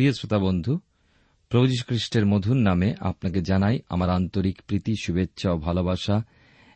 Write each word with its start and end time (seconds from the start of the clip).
প্রিয় 0.00 0.12
শ্রোতা 0.12 0.38
বন্ধু, 0.38 0.78
প্রভু 1.48 1.66
খ্রিস্টের 1.86 2.26
মধুর 2.26 2.56
নামে 2.56 2.94
আপনাকে 3.00 3.42
জানাই 3.42 3.78
আমার 3.88 4.10
আন্তরিক 4.10 4.62
প্রীতি, 4.62 4.94
শুভেচ্ছা 5.00 5.52
ও 5.52 5.58
ভালোবাসা 5.58 6.22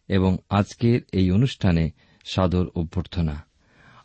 এবং 0.08 0.36
আজকের 0.50 1.00
এই 1.12 1.30
অনুষ্ঠানে 1.30 1.90
সাদর 2.24 2.66
অভ্যর্থনা। 2.68 3.44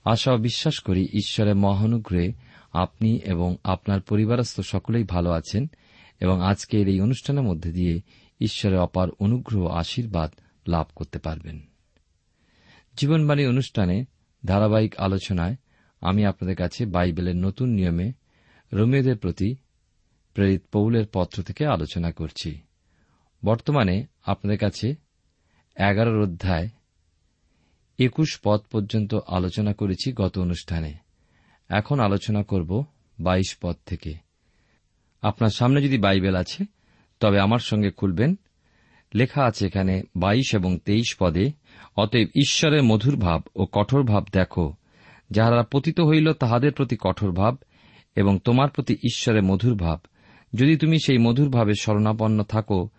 আশা 0.06 0.38
বিশ্বাস 0.38 0.79
করি 0.79 1.03
ঈশ্বরের 1.03 1.56
মহানুগ্রহে 1.56 2.34
আপনি 2.74 3.19
এবং 3.24 3.56
আপনার 3.63 4.02
পরিবারস্থ 4.02 4.62
সকলেই 4.62 5.03
ভালো 5.03 5.31
আছেন 5.31 5.68
এবং 6.19 6.41
আজকের 6.41 6.88
এই 6.88 7.02
অনুষ্ঠানের 7.02 7.44
মধ্যে 7.44 7.72
দিয়ে 7.72 8.02
ঈশ্বরের 8.40 8.79
অপার 8.79 9.09
অনুগ্রহ 9.09 9.68
আশীর্বাদ 9.68 10.31
লাভ 10.68 10.88
করতে 10.96 11.19
পারবেন। 11.19 11.69
জীবনবাণী 12.97 13.46
অনুষ্ঠানে 13.46 14.06
ধারাবাহিক 14.46 14.96
আলোচনায় 14.97 15.56
আমি 16.02 16.25
আপনাদের 16.25 16.56
কাছে 16.56 16.85
বাইবেলের 16.85 17.35
নতুন 17.35 17.69
নিয়মে 17.69 18.19
রোমিওদের 18.74 19.18
প্রতি 19.18 19.56
প্রেরিত 20.34 20.63
পৌলের 20.72 21.06
পত্র 21.13 21.44
থেকে 21.44 21.66
আলোচনা 21.66 22.12
করছি। 22.12 22.59
বর্তমানে 23.46 24.06
আপনাদের 24.24 24.59
কাছে 24.59 24.88
এগারোর 25.75 26.24
অধ্যায় 26.24 26.69
একুশ 28.00 28.40
পদ 28.44 28.62
পর্যন্ত 28.72 29.16
আলোচনা 29.28 29.74
করেছি 29.74 30.13
গত 30.13 30.40
অনুষ্ঠানে। 30.40 30.94
এখন 31.69 32.00
আলোচনা 32.00 32.44
করব 32.44 32.85
বাইশ 33.19 33.58
পদ 33.62 33.75
থেকে। 33.85 34.13
আপনার 35.22 35.50
সামনে 35.50 35.81
যদি 35.81 35.97
বাইবেল 35.97 36.35
আছে, 36.35 36.66
তবে 37.19 37.40
আমার 37.40 37.59
সঙ্গে 37.59 37.91
খুলবেন। 37.91 38.35
লেখা 39.16 39.44
আছে 39.44 39.66
এখানে, 39.66 40.03
বাইশ 40.16 40.56
এবং 40.56 40.79
তেইশ 40.79 41.16
পদে, 41.19 41.52
অতএব 41.97 42.28
ঈশ্বরের 42.35 42.84
মধুর 42.84 43.16
ভাব 43.16 43.41
ও 43.56 43.66
কঠোর 43.72 44.03
ভাব 44.03 44.25
দেখো, 44.31 44.74
যাহারা 45.31 45.63
পতিত 45.72 46.00
হইল 46.00 46.34
তাহাদের 46.34 46.72
প্রতি 46.72 46.97
কঠোর 47.00 47.31
ভাব 47.31 47.58
এবং 48.16 48.40
তোমার 48.40 48.70
প্রতি 48.70 48.94
ঈশ্বরের 48.94 49.44
মধুর 49.44 49.75
ভাব। 49.75 50.00
যদি 50.53 50.78
তুমি 50.78 51.00
সেই 51.00 51.18
মধুর 51.18 51.50
ভাবে 51.50 51.74
শরণাপন্ন 51.81 52.44
থাকো, 52.44 52.90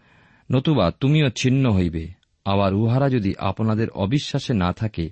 নতুবা 0.52 0.90
তুমিও 0.90 1.30
ছিন্ন 1.30 1.70
হইবে। 1.70 2.08
আবার 2.44 2.74
উহারা 2.74 3.08
যদি 3.08 3.34
আপনাদের 3.38 3.90
অবিশ্বাসে 3.90 4.54
না 4.54 4.72
থাকে, 4.72 5.10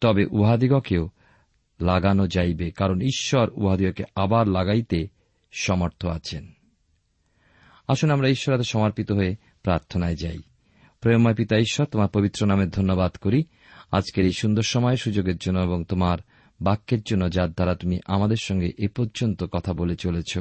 তবে 0.00 0.26
উহাদিগকেও 0.30 1.10
লাগানো 1.80 2.26
যাইবে, 2.26 2.70
কারণ 2.70 3.00
ঈশ্বর 3.00 3.50
উহাদিগকে 3.54 4.04
আবার 4.14 4.48
লাগাইতে 4.48 5.08
সমর্থ 5.52 6.06
আছেন। 6.06 6.52
আসুন 7.88 8.10
আমরা 8.10 8.28
ঈশ্বরাতে 8.28 8.64
সমর্পিত 8.64 9.12
হয়ে 9.12 9.36
প্রার্থনায় 9.62 10.16
যাই। 10.16 10.38
প্রেমময় 11.00 11.34
পিতা 11.34 11.58
ঈশ্বর, 11.58 11.86
তোমার 11.86 12.08
পবিত্র 12.08 12.46
নামে 12.46 12.66
ধন্যবাদ 12.66 13.12
করি। 13.12 13.44
আজকের 13.92 14.24
এই 14.24 14.32
সুন্দর 14.32 14.62
সময় 14.62 14.96
সুযোগের 14.96 15.36
জন্য 15.36 15.58
এবং 15.58 15.84
তোমার 15.84 16.18
বাক্যের 16.60 17.02
জন্য 17.02 17.30
যার 17.30 17.52
দ্বারা 17.52 17.74
তুমি 17.74 18.00
আমাদের 18.06 18.36
সঙ্গে 18.40 18.72
এ 18.78 18.88
পর্যন্ত 18.88 19.44
কথা 19.44 19.72
বলে 19.72 19.96
চলেছ। 19.96 20.38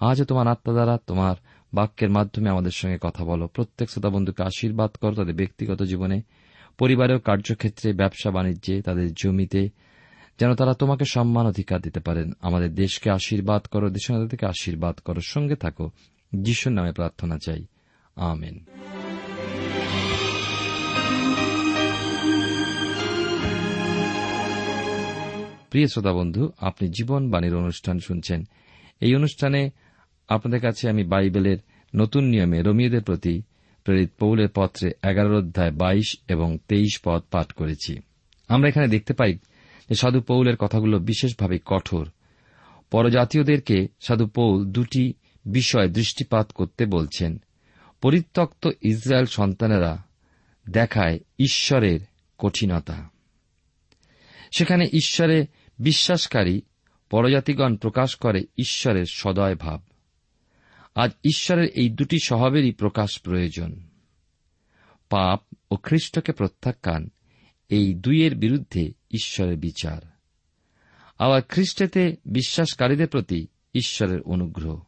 আজও 0.00 0.24
তোমার 0.24 0.48
আত্মা 0.48 0.72
দ্বারা 0.72 0.98
তোমার 1.06 1.36
বাক্যের 1.74 2.10
মাধ্যমে 2.10 2.50
আমাদের 2.50 2.70
সঙ্গে 2.70 2.98
কথা 3.00 3.24
বলো। 3.24 3.46
প্রত্যেক 3.46 3.90
শ্রোতা 3.90 4.08
বন্ধুকে 4.08 4.42
আশীর্বাদ 4.42 4.90
করো 4.90 5.14
তাদের 5.14 5.34
ব্যক্তিগত 5.34 5.82
জীবনে 5.82 6.22
পরিবারেও 6.78 7.18
কার্যক্ষেত্রে, 7.18 7.92
ব্যবসা 7.92 8.30
বাণিজ্যে, 8.30 8.82
তাদের 8.82 9.12
জমিতে, 9.12 9.68
যেন 10.40 10.54
তারা 10.54 10.74
তোমাকে 10.74 11.04
সম্মান 11.04 11.46
অধিকার 11.46 11.80
দিতে 11.80 12.00
পারেন। 12.00 12.32
আমাদের 12.40 12.74
দেশকে 12.74 13.10
আশীর্বাদ 13.10 13.62
করো, 13.62 13.90
দেশের 13.90 14.28
থেকে 14.28 14.46
আশীর্বাদ 14.46 14.98
করো, 14.98 15.20
সঙ্গে 15.20 15.56
থাকো। 15.56 15.90
যিশুর 16.36 16.72
নামে 16.72 16.92
প্রার্থনা 16.92 17.38
চাই। 17.46 17.66
আমেন। 18.16 18.64
প্রিয় 25.72 25.86
শ্রোতা 25.86 26.12
বন্ধু, 26.12 26.50
আপনি 26.58 26.88
জীবন 26.88 27.30
বাণীর 27.30 27.54
অনুষ্ঠান 27.54 27.98
শুনছেন। 27.98 28.44
এই 29.00 29.14
অনুষ্ঠানে 29.14 29.70
আপনাদের 30.28 30.60
কাছে 30.60 30.90
আমি 30.90 31.04
বাইবেলের 31.04 31.58
নতুন 31.96 32.24
নিয়মে 32.24 32.62
রোমিওদের 32.62 33.02
প্রতি 33.02 33.42
প্রেরিত 33.84 34.10
পৌলের 34.18 34.48
পত্রে 34.54 34.90
এগারো 35.10 35.38
অধ্যায় 35.38 35.70
বাইশ 35.70 36.16
এবং 36.28 36.58
তেইশ 36.68 37.00
পদ 37.04 37.22
পাঠ 37.30 37.52
করেছি। 37.52 37.98
আমরা 38.48 38.68
এখানে 38.68 38.88
দেখতে 38.88 39.12
পাই 39.12 39.34
যে 39.88 39.94
সাধু 39.94 40.20
পৌলের 40.20 40.56
কথাগুলো 40.56 40.98
বিশেষভাবে 40.98 41.58
কঠোর। 41.64 42.10
পরজাতীয়দেরকে 42.90 43.88
সাধু 44.00 44.26
পৌল 44.26 44.64
দুটি 44.64 45.12
বিষয় 45.44 45.88
দৃষ্টিপাত 45.88 46.52
করতে 46.52 46.86
বলছেন, 46.86 47.42
পরিত্যক্ত 48.00 48.68
ইসরায়েল 48.82 49.26
সন্তানেরা 49.26 50.02
দেখায় 50.70 51.18
ঈশ্বরের 51.38 52.00
কঠিনতা। 52.38 53.08
সেখানে 54.58 54.84
ঈশ্বরে 54.92 55.46
বিশ্বাসকারী 55.82 56.62
পরজাতিগণ 57.10 57.76
প্রকাশ 57.76 58.14
করে 58.14 58.40
ঈশ্বরের 58.40 59.04
সদয় 59.10 59.54
ভাব। 59.54 59.82
আজ 60.94 61.10
ঈশ্বরের 61.24 61.68
এই 61.68 61.90
দুটি 61.90 62.18
স্বভাবেরই 62.24 62.72
প্রকাশ 62.72 63.20
প্রয়োজন। 63.20 63.88
পাপ 65.08 65.42
ও 65.70 65.76
খ্রিস্টকে 65.76 66.32
প্রত্যাখ্যান, 66.32 67.10
এই 67.68 67.94
দুইয়ের 67.94 68.34
বিরুদ্ধে 68.34 68.92
ঈশ্বরের 69.10 69.56
বিচার। 69.56 70.00
আবার 71.18 71.42
খ্রিস্টেতে 71.42 72.16
বিশ্বাসকারীদের 72.26 73.08
প্রতি 73.08 73.46
ঈশ্বরের 73.74 74.20
অনুগ্রহ। 74.20 74.82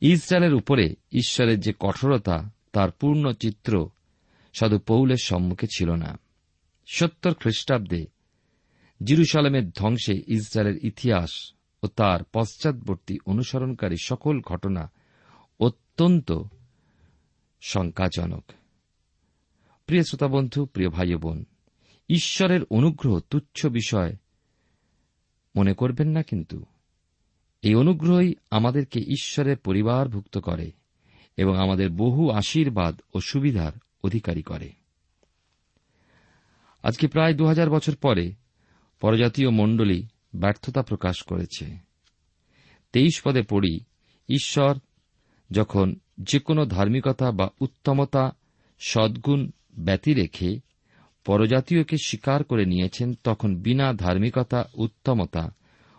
ইসরায়েলের 0.00 0.54
উপরে 0.54 0.94
ঈশ্বরের 1.12 1.60
যে 1.60 1.72
কঠোরতা, 1.80 2.50
তার 2.72 2.90
পূর্ণ 2.90 3.32
চিত্র 3.32 3.90
সাধু 4.54 4.78
পৌলের 4.78 5.16
সম্মুখে 5.22 5.66
ছিল 5.76 5.94
না। 5.94 6.18
সত্তর 6.86 7.34
খ্রিস্টাব্দে 7.34 8.17
জিরুসালামের 9.02 9.70
ধ্বংসে 9.70 10.22
ইসরায়েলের 10.26 10.84
ইতিহাস 10.84 11.52
ও 11.82 11.86
তার 11.86 12.20
পশ্চাৎবর্তী 12.24 13.18
অনুসরণকারী 13.26 13.96
সকল 14.02 14.40
ঘটনা 14.40 14.90
অত্যন্ত 15.60 16.32
শঙ্কাজনক। 17.60 18.44
প্রিয় 19.86 20.02
শ্রোতা 20.02 20.28
বন্ধু 20.28 20.66
প্রিয় 20.66 20.90
ভাই 20.90 21.14
বোন 21.14 21.44
ঈশ্বরের 22.08 22.64
অনুগ্রহ 22.64 23.20
তুচ্ছ 23.20 23.66
বিষয় 23.66 24.16
মনে 25.56 25.74
করবেন 25.74 26.08
না 26.08 26.22
কিন্তু। 26.22 26.64
এই 27.62 27.74
অনুগ্রহই 27.74 28.34
আমাদেরকে 28.50 29.00
ঈশ্বরের 29.00 29.56
পরিবারভুক্ত 29.56 30.38
করে 30.38 30.72
এবং 31.36 31.58
আমাদের 31.58 31.90
বহু 31.90 32.30
আশীর্বাদ 32.30 33.00
ও 33.14 33.20
সুবিধার 33.20 33.72
অধিকারী 34.04 34.42
করে। 34.42 34.72
আজকে 36.82 37.08
প্রায় 37.08 37.34
দু 37.34 37.44
বছর 37.70 37.96
পরে 37.96 38.34
পরজাতীয় 39.00 39.50
মণ্ডলী 39.50 40.06
ব্যর্থতা 40.34 40.82
প্রকাশ 40.82 41.22
করেছে। 41.22 41.76
তেইশ 42.92 43.22
পদে 43.22 43.42
পড়ি, 43.42 43.80
ঈশ্বর 44.28 44.78
যখন 45.50 45.94
যে 46.20 46.38
কোনো 46.38 46.66
ধার্মিকতা 46.66 47.32
বা 47.32 47.50
উত্তমতা, 47.60 48.32
সদ্গুণ 48.78 49.50
ব্যতি 49.78 50.14
রেখে 50.14 50.60
পরজাতীয়কে 51.24 51.96
স্বীকার 51.96 52.44
করে 52.44 52.64
নিয়েছেন, 52.66 53.14
তখন 53.24 53.56
বিনা 53.56 53.92
ধার্মিকতা, 53.92 54.68
উত্তমতা 54.74 55.54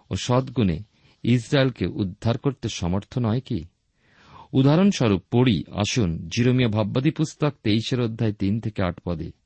ও 0.09 0.15
সদ্গুণে 0.15 0.79
ইসরায়েলকে 1.23 1.85
উদ্ধার 1.85 2.37
করতে 2.37 2.69
সমর্থ 2.69 3.17
নয় 3.17 3.41
কি? 3.41 3.63
উদাহরণস্বরূপ 4.53 5.21
পড়ি, 5.31 5.63
আসুন, 5.71 6.29
জিরোমিয়া 6.29 6.69
ভাববাদী 6.69 7.11
পুস্তক 7.11 7.53
তেইশের 7.63 8.01
অধ্যায় 8.01 8.33
তিন 8.33 8.59
থেকে 8.59 8.83
আট 8.83 8.99
পদে। 9.03 9.38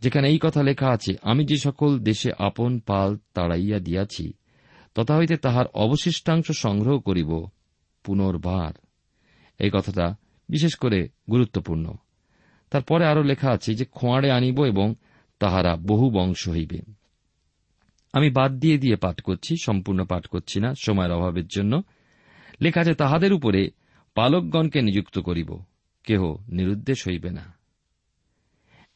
যেখানে 0.00 0.28
এই 0.28 0.38
কথা 0.42 0.62
লেখা 0.62 0.88
আছে, 0.88 1.14
আমি 1.22 1.44
যে 1.44 1.56
সকল 1.56 1.98
দেশে 1.98 2.32
আপন 2.38 2.78
পাল 2.78 3.18
তাড়াইয়া 3.34 3.78
দিয়াছি 3.78 4.32
তথা 4.94 5.16
হইতে 5.16 5.36
তাহার 5.36 5.66
অবশিষ্টাংশ 5.66 6.50
সংগ্রহ 6.50 6.98
করিব, 6.98 7.46
পুনর্বার। 8.04 8.72
এই 9.58 9.70
কথাটা 9.72 10.16
বিশেষ 10.48 10.74
করে 10.74 11.08
গুরুত্বপূর্ণ। 11.30 11.92
তারপরে 12.70 13.06
আরও 13.06 13.22
লেখা 13.22 13.50
আছে 13.50 13.74
যে, 13.74 13.84
খোঁয়াড়ে 13.84 14.30
আনিব 14.30 14.64
এবং 14.64 14.94
তাহারা 15.38 15.76
বহু 15.76 16.10
বংশ 16.10 16.48
হইবে। 16.48 16.78
আমি 18.12 18.30
বাদ 18.30 18.52
দিয়ে 18.52 18.78
দিয়ে 18.78 18.96
পাঠ 18.96 19.20
করছি, 19.20 19.56
সম্পূর্ণ 19.64 20.04
পাঠ 20.04 20.26
করছি 20.26 20.60
না, 20.60 20.74
সময়ের 20.74 21.12
অভাবের 21.12 21.46
জন্য। 21.46 21.82
লেখা 22.60 22.80
আছে, 22.80 22.94
তাহাদের 22.94 23.32
উপরে 23.32 23.70
পালকগণকে 24.14 24.82
নিযুক্ত 24.82 25.18
করিব, 25.18 25.58
কেহ 26.04 26.36
নিরুদ্দেশ 26.48 27.08
হইবে 27.08 27.30
না। 27.30 27.57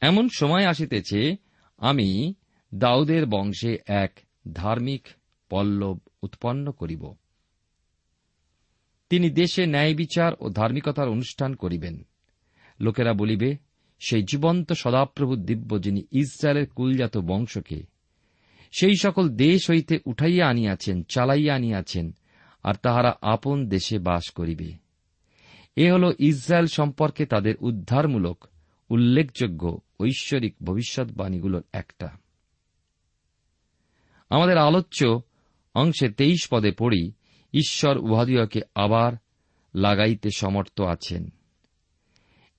এমন 0.03 0.29
সময় 0.35 0.65
আসিতেছে, 0.65 1.35
আমি 1.77 2.33
দাউদের 2.75 3.25
বংশে 3.25 3.77
এক 3.87 4.19
ধার্মিক 4.53 5.07
পল্লব 5.49 5.99
উৎপন্ন 6.23 6.71
করিব। 6.71 7.13
তিনি 9.09 9.29
দেশে 9.29 9.65
ন্যায় 9.65 9.95
বিচার 9.95 10.31
ও 10.39 10.49
ধার্মিকতার 10.49 11.09
অনুষ্ঠান 11.09 11.55
করিবেন। 11.55 12.07
লোকেরা 12.79 13.13
বলিবে, 13.13 13.57
সেই 13.99 14.23
জীবন্ত 14.23 14.73
সদাপ্রভু 14.73 15.35
দিব্য 15.35 15.81
যিনি 15.81 16.01
ইসরায়েলের 16.11 16.67
কুলজাত 16.67 17.17
বংশকে, 17.17 17.83
সেই 18.71 18.95
সকল 19.01 19.29
দেশ 19.29 19.69
হইতে 19.69 19.99
উঠাইয়া 20.05 20.49
আনিয়াছেন, 20.49 21.03
চালাইয়া 21.03 21.55
আনিয়াছেন, 21.55 22.15
আর 22.63 22.73
তাহারা 22.73 23.15
আপন 23.21 23.69
দেশে 23.69 23.99
বাস 23.99 24.31
করিবে। 24.31 24.73
এ 25.75 25.91
হল 25.91 26.13
ইসরায়েল 26.19 26.67
সম্পর্কে 26.67 27.25
তাদের 27.25 27.55
উদ্ধারমূলক, 27.59 28.47
উল্লেখযোগ্য 28.89 29.79
ঐশ্বরিক 30.03 30.55
ভবিষ্যৎবাণীগুলোর 30.63 31.63
একটা। 31.73 32.17
আমাদের 34.29 34.57
আলোচ্য 34.57 35.21
অংশে 35.73 36.09
তেইশ 36.09 36.47
পদে 36.51 36.71
পড়ি, 36.71 37.11
ঈশ্বর 37.53 37.97
উহাদিওকে 37.97 38.61
আবার 38.75 39.13
লাগাইতে 39.75 40.29
সমর্থ 40.35 40.81
আছেন। 40.81 41.29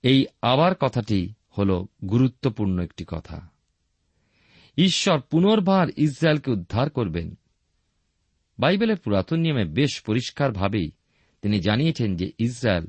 এই 0.03 0.25
আবার 0.41 0.75
কথাটি 0.75 1.33
হল 1.57 1.85
গুরুত্বপূর্ণ 2.09 2.79
একটি 2.79 3.05
কথা। 3.07 3.49
ঈশ্বর 4.77 5.19
পুনর্বার 5.19 5.87
ইসরায়েলকে 5.97 6.51
উদ্ধার 6.51 6.89
করবেন। 6.89 7.35
বাইবেলের 8.59 8.97
পুরাতন 8.97 9.39
নিয়মে 9.39 9.65
বেশ 9.65 10.01
পরিষ্কারভাবেই 10.01 10.91
তিনি 11.41 11.59
জানিয়েছেন 11.59 12.15
যে 12.15 12.31
ইসরায়েল 12.37 12.85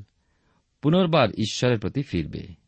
পুনর্বার 0.82 1.31
ঈশ্বরের 1.31 1.79
প্রতি 1.79 2.03
ফিরবে। 2.03 2.66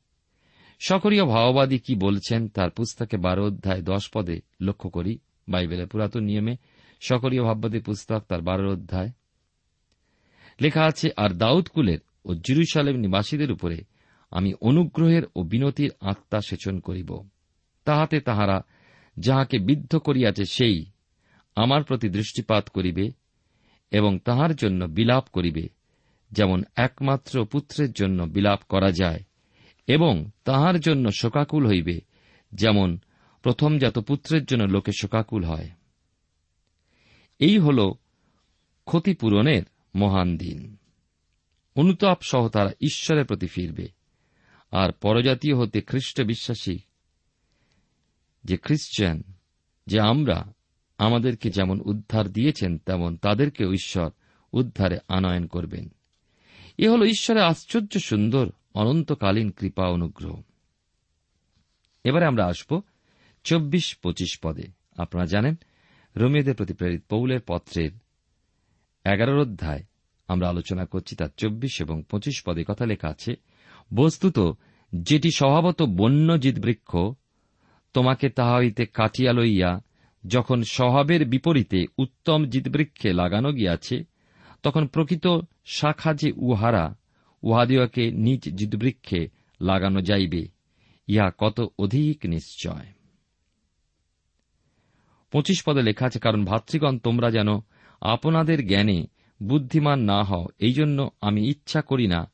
সকরীয় 0.79 1.25
ভাওবাদী 1.25 1.79
কি 1.79 1.95
বলছেন 1.95 2.49
তার 2.49 2.71
পুস্তকে 2.71 3.17
বারো 3.17 3.47
অধ্যায় 3.47 3.83
দশ 3.83 4.11
পদে 4.15 4.41
লক্ষ্য 4.61 4.91
করি, 4.91 5.19
বাইবেলের 5.49 5.87
পুরাতন 5.87 6.23
নিয়মে 6.23 6.57
সকরীয় 7.01 7.43
ভাববাদী 7.43 7.81
পুস্তক 7.81 8.23
তার 8.29 8.43
বারো 8.43 8.73
অধ্যায়। 8.73 9.11
লেখা 10.61 10.83
আছে, 10.85 11.09
আর 11.17 11.31
দাউদ 11.31 11.69
কুলের 11.69 11.99
ও 12.25 12.35
জিরুসালেম 12.35 12.97
নিবাসীদের 12.97 13.53
উপরে 13.53 13.79
আমি 14.31 14.55
অনুগ্রহের 14.61 15.23
ও 15.37 15.43
বিনতির 15.43 15.91
আত্মা 16.01 16.41
সেচন 16.41 16.81
করিব। 16.81 17.29
তাহাতে 17.85 18.21
তাহারা 18.21 18.63
যাহাকে 19.17 19.59
বিদ্ধ 19.59 19.97
করিয়াছে 19.97 20.45
সেই 20.45 20.85
আমার 21.57 21.83
প্রতি 21.83 22.09
দৃষ্টিপাত 22.09 22.69
করিবে 22.69 23.11
এবং 23.91 24.19
তাহার 24.19 24.55
জন্য 24.55 24.85
বিলাপ 24.85 25.25
করিবে, 25.33 25.69
যেমন 26.33 26.65
একমাত্র 26.77 27.45
পুত্রের 27.45 27.93
জন্য 27.93 28.23
বিলাপ 28.23 28.61
করা 28.69 28.91
যায়। 28.93 29.23
এবং 29.89 30.31
তাহার 30.45 30.81
জন্য 30.81 31.13
শোকাকুল 31.13 31.67
হইবে, 31.67 32.01
যেমন 32.53 32.99
প্রথমজাত 33.43 33.99
পুত্রের 33.99 34.45
জন্য 34.45 34.65
লোকে 34.65 34.93
শোকাকুল 35.01 35.45
হয়। 35.45 35.71
এই 37.39 37.59
হল 37.59 37.93
ক্ষতিপূরণের 38.85 39.63
মহান 39.95 40.37
দিন। 40.37 40.77
অনুতাপ 41.77 42.19
সহ 42.23 42.49
তারা 42.49 42.71
ঈশ্বরের 42.71 43.25
প্রতি 43.25 43.47
ফিরবে, 43.47 43.89
আর 44.71 44.93
পরজাতীয় 44.93 45.57
হতে 45.57 45.81
খ্রিস্ট 45.81 46.23
বিশ্বাসী, 46.23 46.79
যে 48.45 48.57
খ্রিস্টান, 48.57 49.23
যে 49.87 50.01
আমরা 50.01 50.53
আমাদেরকে 50.99 51.51
যেমন 51.51 51.81
উদ্ধার 51.85 52.29
দিয়েছেন, 52.29 52.79
তেমন 52.79 53.17
তাদেরকে 53.17 53.65
ঈশ্বর 53.65 54.11
উদ্ধারে 54.53 54.99
আনয়ন 55.09 55.47
করবেন। 55.47 55.89
এ 56.79 56.89
হল 56.89 57.03
ঈশ্বরের 57.03 57.43
আশ্চর্য 57.43 57.99
সুন্দর 57.99 58.51
অনন্তকালীন 58.75 59.51
কৃপা 59.51 59.89
অনুগ্রহ। 59.89 60.43
এবারে 62.05 62.25
আমরা 62.25 62.47
আসব 62.47 62.81
চব্বিশ 63.45 63.97
পঁচিশ 63.97 64.39
পদে। 64.43 64.63
আপনারা 64.97 65.27
জানেন, 65.27 65.55
রোমিওদের 66.17 66.55
প্রতি 66.55 66.73
প্রেরিত 66.73 67.03
পৌলের 67.09 67.41
পত্রের 67.47 67.91
এগারোর 69.05 69.39
অধ্যায় 69.39 69.85
আমরা 70.29 70.49
আলোচনা 70.49 70.85
করছি, 70.87 71.17
তার 71.17 71.29
চব্বিশ 71.37 71.81
এবং 71.81 72.03
পঁচিশ 72.11 72.43
পদে 72.47 72.65
কথা 72.69 72.87
লেখা 72.87 73.09
আছে, 73.09 73.35
বস্তুত 73.95 74.39
যেটি 74.95 75.31
স্বভাবত 75.31 75.83
বন্য 75.83 76.33
বৃক্ষ 76.63 76.97
তোমাকে 77.95 78.29
তাহা 78.29 78.57
হইতে 78.57 78.87
কাটিয়া 78.87 79.33
লইয়া 79.33 79.81
যখন 80.27 80.63
স্বভাবের 80.63 81.27
বিপরীতে 81.27 81.87
উত্তম 81.99 82.45
জিতবৃক্ষে 82.45 83.13
লাগানো 83.13 83.53
গিয়াছে, 83.53 84.05
তখন 84.63 84.87
প্রকৃত 84.87 85.27
শাখা 85.67 86.15
যে 86.15 86.33
উহারা 86.37 86.97
উহাদিওকে 87.43 88.11
নিজ 88.11 88.43
জিতবৃক্ষে 88.49 89.29
লাগানো 89.61 90.01
যাইবে, 90.01 90.49
ইহা 91.09 91.33
কত 91.39 91.69
অধিক 91.79 92.27
নিশ্চয়। 92.27 92.87
পঁচিশ 95.33 95.63
পদে 95.63 95.83
লেখা 95.83 96.07
আছে, 96.07 96.19
কারণ 96.19 96.45
ভাতৃগণ, 96.45 96.99
তোমরা 96.99 97.31
যেন 97.31 97.49
আপনাদের 98.01 98.67
জ্ঞানে 98.67 99.07
বুদ্ধিমান 99.43 99.99
না 100.01 100.25
হও, 100.25 100.47
এই 100.59 100.73
জন্য 100.73 101.11
আমি 101.21 101.49
ইচ্ছা 101.49 101.81
করি 101.83 102.07
না 102.07 102.31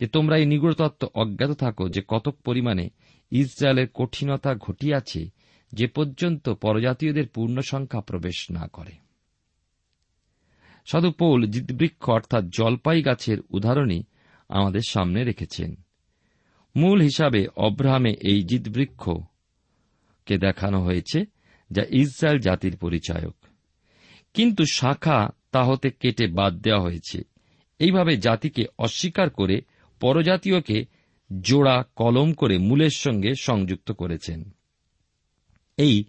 যে 0.00 0.06
তোমরা 0.06 0.36
এই 0.36 0.46
নিগুড়তত্ত্ব 0.46 1.08
অজ্ঞাত 1.14 1.50
থাকো 1.50 1.88
যে 1.88 2.02
কত 2.08 2.28
পরিমাণে 2.28 2.90
ইসরায়েলের 3.32 3.88
কঠিনতা 3.94 4.54
ঘটিয়াছে, 4.54 5.30
যে 5.72 5.86
পর্যন্ত 5.86 6.48
পরজাতীয়দের 6.48 7.28
পূর্ণ 7.28 7.60
সংখ্যা 7.60 8.00
প্রবেশ 8.00 8.50
না 8.50 8.68
করে। 8.68 8.92
সাধু 10.86 11.10
পৌল 11.10 11.46
জিতবৃক্ষ 11.46 12.10
অর্থাৎ 12.10 12.44
জলপাই 12.48 13.02
গাছের 13.02 13.38
উদাহরণই 13.50 14.02
আমাদের 14.50 14.80
সামনে 14.88 15.24
রেখেছেন। 15.24 15.74
মূল 16.76 17.00
হিসাবে 17.00 17.46
অব্রাহামে 17.56 18.10
এই 18.22 18.42
জিতবৃক্ষকে 18.42 20.38
দেখানো 20.38 20.84
হয়েছে, 20.84 21.24
যা 21.70 21.82
ইসরায়েল 21.90 22.40
জাতির 22.40 22.76
পরিচায়ক। 22.76 23.36
কিন্তু 24.34 24.64
শাখা 24.64 25.28
তা 25.52 25.64
হতে 25.64 25.90
কেটে 25.90 26.26
বাদ 26.26 26.60
দেওয়া 26.60 26.82
হয়েছে। 26.82 27.22
এইভাবে 27.78 28.16
জাতিকে 28.16 28.64
অস্বীকার 28.78 29.30
করে 29.30 29.60
পরজাতীয়কে 30.00 30.84
জোড়া 31.40 31.84
কলম 31.96 32.32
করে 32.32 32.58
মূলের 32.58 32.90
সঙ্গে 32.90 33.32
সংযুক্ত 33.40 33.92
করেছেন। 33.92 34.50
এই 35.76 36.04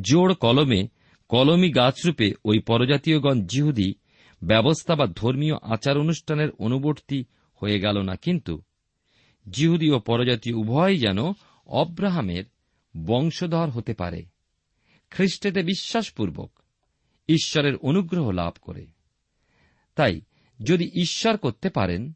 জোড় 0.00 0.34
কলমে 0.34 0.88
কলমি 1.28 1.70
গাছরূপে 1.70 2.32
ওই 2.44 2.58
পরজাতীয়গণ 2.58 3.46
জিহুদি 3.46 3.94
ব্যবস্থা 4.42 4.94
বা 4.94 5.06
ধর্মীয় 5.06 5.54
আচার 5.62 5.98
অনুষ্ঠানের 5.98 6.50
অনুবর্তী 6.50 7.24
হয়ে 7.62 7.80
গেল 7.80 8.02
না, 8.02 8.16
কিন্তু 8.16 8.62
জিহুদি 9.50 9.90
ও 9.90 9.98
পরজাতি 9.98 10.52
উভয়ই 10.52 10.98
যেন 10.98 11.18
অব্রাহামের 11.66 12.44
বংশধর 13.06 13.70
হতে 13.70 13.94
পারে, 13.94 14.24
খ্রিস্টেতে 15.10 15.62
বিশ্বাসপূর্বক 15.62 16.58
ঈশ্বরের 17.28 17.76
অনুগ্রহ 17.76 18.30
লাভ 18.30 18.52
করে। 18.60 18.86
তাই 19.94 20.20
যদি 20.62 20.90
ঈশ্বর 21.02 21.36
করতে 21.36 21.70
পারেন, 21.70 22.12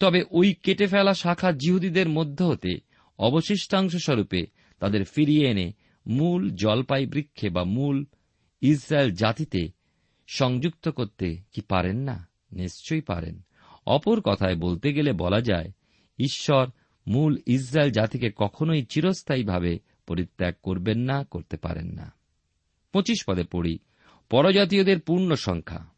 তবে 0.00 0.24
ওই 0.30 0.54
কেটে 0.62 0.86
ফেলা 0.86 1.14
শাখা 1.14 1.52
জিহুদীদের 1.52 2.08
মধ্য 2.08 2.42
হতে 2.42 2.76
অবশিষ্টাংশ 3.18 3.96
স্বরূপে 3.96 4.46
তাদের 4.78 5.04
ফিরিয়ে 5.04 5.50
এনে 5.50 5.72
মূল 6.06 6.50
জলপাই 6.50 7.06
বৃক্ষে 7.06 7.50
বা 7.50 7.64
মূল 7.64 8.04
ইসরায়েল 8.60 9.10
জাতিতে 9.10 9.72
সংযুক্ত 10.26 10.88
করতে 10.88 11.36
কি 11.52 11.60
পারেন 11.60 11.96
না? 11.96 12.28
নিশ্চয়ই 12.52 13.00
পারেন। 13.00 13.42
অপর 13.86 14.20
কথায় 14.20 14.56
বলতে 14.56 14.92
গেলে 14.92 15.12
বলা 15.12 15.40
যায়, 15.40 15.72
ঈশ্বর 16.18 16.70
মূল 17.06 17.38
ইসরায়েল 17.46 17.92
জাতিকে 17.92 18.30
কখনোই 18.36 18.82
চিরস্থায়ীভাবে 18.82 19.78
পরিত্যাগ 20.06 20.54
করবেন 20.62 20.98
না, 20.98 21.24
করতে 21.24 21.56
পারেন 21.56 21.86
না। 21.86 22.12
পঁচিশ 22.92 23.24
পদে 23.26 23.44
পড়ি, 23.44 23.78
পরজাতীয়দের 24.30 25.00
পূর্ণ 25.00 25.34
সংখ্যা। 25.34 25.88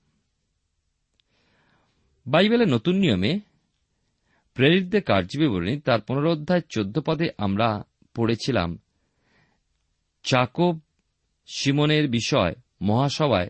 বাইবেলের 2.27 2.69
নতুন 2.69 2.97
নিয়মে 2.97 3.41
প্রেরিতদের 4.55 5.03
কার্যবিবরণী, 5.03 5.81
তার 5.81 6.01
পুনরোধ্যায় 6.01 6.61
চোদ্দ 6.61 7.01
পদে 7.01 7.29
আমরা 7.39 7.83
পড়েছিলাম, 8.15 8.79
চাকব, 10.23 10.81
সিমনের 11.47 12.09
বিষয়, 12.09 12.55
মহাসভায় 12.81 13.49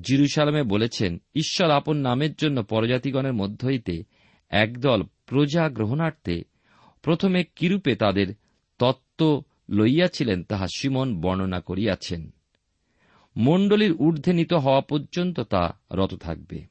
জিরুসালামে 0.00 0.62
বলেছেন, 0.62 1.18
ঈশ্বর 1.34 1.70
আপন 1.70 1.96
নামের 1.96 2.34
জন্য 2.34 2.62
পরজাতিগণের 2.62 3.32
মধ্য 3.32 3.66
হইতে 3.66 4.02
একদল 4.50 5.02
প্রজা 5.26 5.68
গ্রহণার্থে 5.68 6.42
প্রথমে 7.02 7.44
কিরূপে 7.44 7.96
তাদের 7.96 8.34
তত্ত্ব 8.78 9.42
লইয়াছিলেন 9.70 10.42
তাহা 10.42 10.66
সিমন 10.76 11.20
বর্ণনা 11.20 11.60
করিয়াছেন। 11.60 12.30
মণ্ডলীর 13.36 13.92
ঊর্ধ্বে 13.92 14.32
নিত 14.32 14.52
হওয়া 14.52 14.80
পর্যন্ত 14.80 15.40
তা 15.40 15.78
রত 15.92 16.14
থাকবে। 16.14 16.64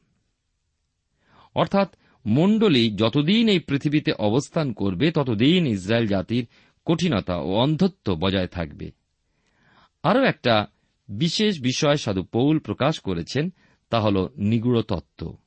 অর্থাৎ 1.56 1.96
মণ্ডলী 2.26 2.92
যতদিন 2.96 3.50
এই 3.50 3.60
পৃথিবীতে 3.60 4.12
অবস্থান 4.12 4.74
করবে, 4.74 5.12
ততদিন 5.12 5.68
ইসরায়েল 5.68 6.08
জাতির 6.08 6.48
কঠিনতা 6.86 7.36
ও 7.36 7.54
অন্ধত্ব 7.54 8.16
বজায় 8.16 8.48
থাকবে। 8.48 8.92
আরও 10.04 10.24
একটা 10.24 10.68
বিশেষ 11.14 11.62
বিষয় 11.62 11.96
সাধু 11.96 12.24
পৌল 12.24 12.60
প্রকাশ 12.60 13.00
করেছেন, 13.00 13.54
তা 13.90 14.00
হল 14.00 14.28
নিগুড় 14.38 14.82
তত্ত্ব। 14.82 15.38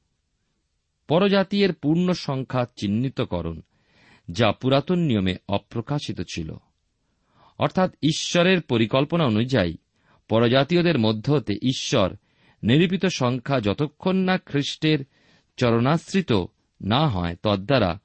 পরজাতীয়ের 1.08 1.72
পূর্ণ 1.72 2.12
সংখ্যা 2.12 2.66
চিহ্নিতকরণ, 2.76 3.60
যা 4.30 4.52
পুরাতন 4.52 4.98
নিয়মে 4.98 5.36
অপ্রকাশিত 5.48 6.20
ছিল। 6.20 6.54
অর্থাৎ 7.58 7.90
ঈশ্বরের 8.02 8.60
পরিকল্পনা 8.60 9.24
অনুযায়ী 9.24 9.76
পরজাতীয়দের 10.28 10.98
মধ্য 10.98 11.32
হতে 11.32 11.52
ঈশ্বর 11.52 12.16
নিরূপিত 12.62 13.06
সংখ্যা 13.06 13.60
যতক্ষণ 13.60 14.16
না 14.16 14.38
খ্রিস্টের 14.38 14.98
চরণাশ্রিত 15.56 16.32
না 16.82 17.08
হয়, 17.08 17.36
তদ্বারা 17.42 18.00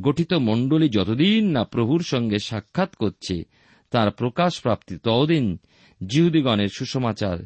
গঠিত 0.00 0.32
মণ্ডলী 0.32 0.88
যতদিন 0.88 1.50
না 1.50 1.64
প্রভুর 1.64 2.02
সঙ্গে 2.02 2.38
সাক্ষাৎ 2.38 2.94
করছে, 2.94 3.42
তার 3.90 4.10
প্রকাশ 4.10 4.60
প্রাপ্তি 4.60 4.98
ততদিন 4.98 5.60
জিহুদিগণের 6.06 6.68
সুসমাচার 6.68 7.38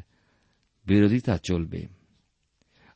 বিরোধিতা 0.85 1.37
চলবে। 1.37 1.85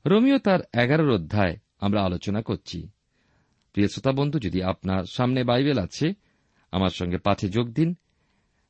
রোমিও 0.06 0.38
তার 0.38 0.60
এগারোর 0.74 1.12
অধ্যায় 1.12 1.58
আমরা 1.80 2.04
আলোচনা 2.04 2.42
করছি। 2.42 2.90
প্রিয় 3.74 3.88
শ্রোতা 3.88 4.12
বন্ধু, 4.12 4.40
যদি 4.40 4.64
আপনার 4.64 5.04
সামনে 5.06 5.44
বাইবেল 5.44 5.78
আছে, 5.78 6.14
আমার 6.72 6.90
সঙ্গে 6.90 7.18
পাঠে 7.18 7.50
যোগ 7.50 7.70
দিন। 7.70 7.96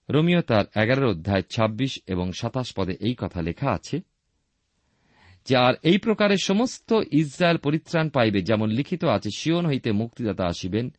রোমিও 0.10 0.42
তার 0.42 0.66
এগারোর 0.76 1.06
অধ্যায় 1.06 1.42
২৬ 1.42 2.00
এবং 2.08 2.32
সাতাশ 2.32 2.74
পদে 2.74 2.94
এই 3.00 3.16
কথা 3.18 3.42
লেখা 3.42 3.72
আছে 3.72 4.02
যে 5.46 5.56
আর 5.58 5.74
এই 5.84 5.98
প্রকারের 5.98 6.38
সমস্ত 6.44 6.94
ইসরায়েল 7.12 7.58
পরিত্রাণ 7.58 8.10
পাইবে, 8.10 8.42
যেমন 8.42 8.70
লিখিত 8.70 9.06
আছে 9.06 9.30
শিওন 9.38 9.66
হইতে 9.66 9.92
মুক্তিদাতা 9.92 10.46
আসিবেন, 10.46 10.90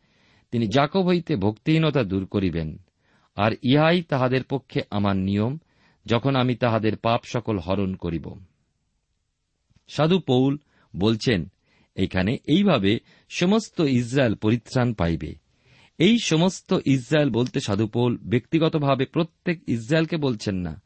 তিনি 0.51 0.67
জাকব 0.67 1.07
হইতে 1.07 1.37
ভক্তিহীনতা 1.37 2.03
দূর 2.03 2.27
করিবেন, 2.27 2.79
আর 3.37 3.53
ইহাই 3.63 4.03
তাহাদের 4.03 4.45
পক্ষে 4.45 4.83
আমার 4.91 5.17
নিয়ম 5.17 5.59
যখন 6.07 6.37
আমি 6.37 6.55
তাহাদের 6.55 6.97
পাপ 6.97 7.21
সকল 7.25 7.59
হরণ 7.59 7.95
করিব। 7.95 8.45
সাধু 9.89 10.21
পৌল 10.21 10.59
বলছেন 10.97 11.53
এখানে 11.97 12.37
এইভাবে 12.45 12.99
সমস্ত 13.29 13.81
ইসরায়েল 13.81 14.35
পরিত্রাণ 14.35 14.95
পাইবে। 14.95 15.35
এই 15.99 16.19
সমস্ত 16.19 16.79
ইসরায়েল 16.87 17.31
বলতে 17.31 17.61
সাধু 17.61 17.87
পৌল 17.87 18.19
ব্যক্তিগতভাবে 18.23 19.05
প্রত্যেক 19.05 19.69
ইসরায়েলকে 19.69 20.17
বলছেন 20.17 20.55
না। 20.55 20.83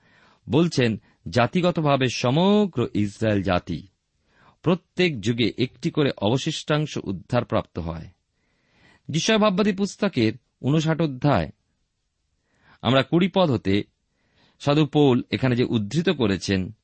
বলছেন, 0.51 1.01
জাতিগতভাবে 1.31 2.07
সমগ্র 2.15 2.89
ইসরায়েল 2.95 3.43
জাতি। 3.43 3.87
প্রত্যেক 4.63 5.21
যুগে 5.21 5.53
একটি 5.59 5.91
করে 5.91 6.11
অবশিষ্টাংশ 6.17 6.99
উদ্ধারপ্রাপ্ত 7.05 7.79
হয়। 7.79 8.09
বিষয় 9.09 9.39
ভাববাদী 9.39 9.73
পুস্তকের 9.73 10.33
উনষাট 10.61 11.01
অধ্যায়। 11.01 11.51
আমরা 12.83 13.03
কুড়ি 13.03 13.29
পদ 13.35 13.51
হতে 13.51 13.85
সাধু 14.59 14.87
পৌল 14.87 15.23
এখানে 15.31 15.57
যে 15.57 15.65
উদ্ধৃত 15.65 16.09
করেছেন, 16.09 16.77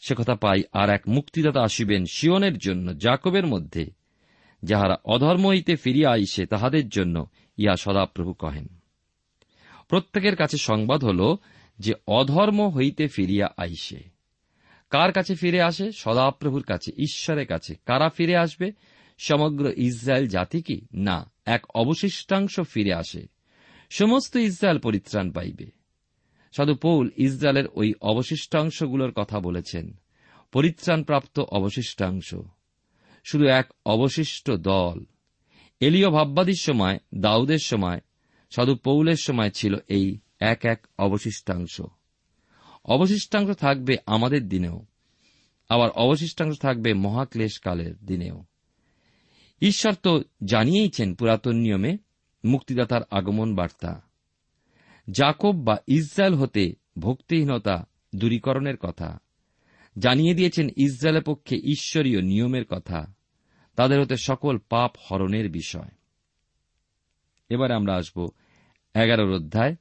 সে 0.00 0.14
কথা 0.14 0.34
পাই 0.34 0.62
আর 0.72 0.90
এক 0.90 1.02
মুক্তিদাতা 1.08 1.62
আসিবেন 1.62 2.04
শিওনের 2.04 2.58
জন্য, 2.58 2.98
জাকবের 2.98 3.46
মধ্যে, 3.46 3.90
যাহারা 4.62 4.96
অধর্ম 5.04 5.48
হইতে 5.48 5.76
ফিরিয়া 5.76 6.10
আইসে 6.10 6.46
তাহাদের 6.46 6.88
জন্য 6.88 7.26
ইয়া 7.56 7.76
সদাপ্রভু 7.76 8.32
কহেন। 8.32 8.68
প্রত্যেকের 9.88 10.36
কাছে 10.36 10.58
সংবাদ 10.58 11.04
হল 11.04 11.36
যে 11.78 11.94
অধর্ম 12.06 12.68
হইতে 12.68 13.08
ফিরিয়া 13.08 13.48
আইসে। 13.56 14.00
কার 14.90 15.12
কাছে 15.12 15.34
ফিরে 15.34 15.62
আসে? 15.62 15.92
সদাপ্রভুর 15.92 16.62
কাছে, 16.62 16.92
ঈশ্বরের 17.02 17.46
কাছে। 17.46 17.74
কারা 17.86 18.08
ফিরে 18.08 18.36
আসবে? 18.36 18.72
সমগ্র 19.18 19.72
ইসরায়েল 19.76 20.28
জাতি 20.28 20.62
কি? 20.62 20.86
না, 20.94 21.32
এক 21.44 21.66
অবশিষ্টাংশ 21.74 22.60
ফিরে 22.60 22.94
আসে। 22.94 23.26
সমস্ত 23.90 24.36
ইসরায়েল 24.36 24.78
পরিত্রাণ 24.78 25.30
পাইবে। 25.30 25.79
সাধু 26.50 26.74
পৌল 26.74 27.10
ইসরায়েলের 27.16 27.64
ওই 27.74 27.94
অবশিষ্টাংশগুলোর 28.00 29.12
কথা 29.12 29.40
বলেছেন। 29.40 30.00
পরিত্রাণপ্রাপ্ত 30.52 31.40
অবশিষ্টাংশ। 31.40 32.34
শুধু 33.24 33.46
এক 33.46 33.72
অবশিষ্ট 33.86 34.50
দল। 34.50 35.04
এলীয় 35.80 36.10
ভাববাদীর 36.10 36.58
সময়, 36.60 36.98
দাউদের 37.14 37.58
সময় 37.58 38.00
সাধু 38.50 38.76
পৌলের 38.76 39.16
সময় 39.16 39.50
ছিল 39.50 39.74
এই 39.88 40.18
এক 40.40 40.64
এক 40.64 40.86
অবশিষ্টাংশ। 40.98 41.80
অবশিষ্টাংশ 42.84 43.50
থাকবে 43.50 43.96
আমাদের 44.06 44.48
দিনেও। 44.48 44.86
আবার 45.68 45.90
অবশিষ্টাংশ 45.90 46.58
থাকবে 46.58 46.94
মহাক্লেশ 46.94 47.58
কালের 47.58 47.96
দিনেও। 47.96 48.44
ঈশ্বর 49.60 49.94
তো 50.02 50.22
জানিয়েইছেন 50.44 51.14
পুরাতন 51.14 51.56
নিয়মে 51.56 51.98
মুক্তিদাতার 52.44 53.00
আগমন 53.10 53.54
বার্তা। 53.54 54.09
জাকব 55.10 55.64
বা 55.64 55.76
ইসরায়েল 55.86 56.34
হতে 56.34 56.74
ভক্তিহীনতা 56.98 57.88
দূরীকরণের 58.14 58.76
কথা। 58.76 59.18
জানিয়ে 59.98 60.34
দিয়েছেন, 60.34 60.68
ইসরায়েলের 60.76 61.22
পক্ষে 61.22 61.56
ঈশ্বরীয় 61.56 62.22
নিয়মের 62.22 62.64
কথা। 62.64 63.14
তাদের 63.76 64.00
হতে 64.00 64.16
সকল 64.16 64.58
পাপ 64.58 64.96
হরণের 65.10 65.50
বিষয়। 65.50 65.90
এবারে 67.48 67.74
আমরা 67.74 67.94
আসব 67.94 68.28
এগারোর 68.94 69.34
অধ্যায়, 69.34 69.76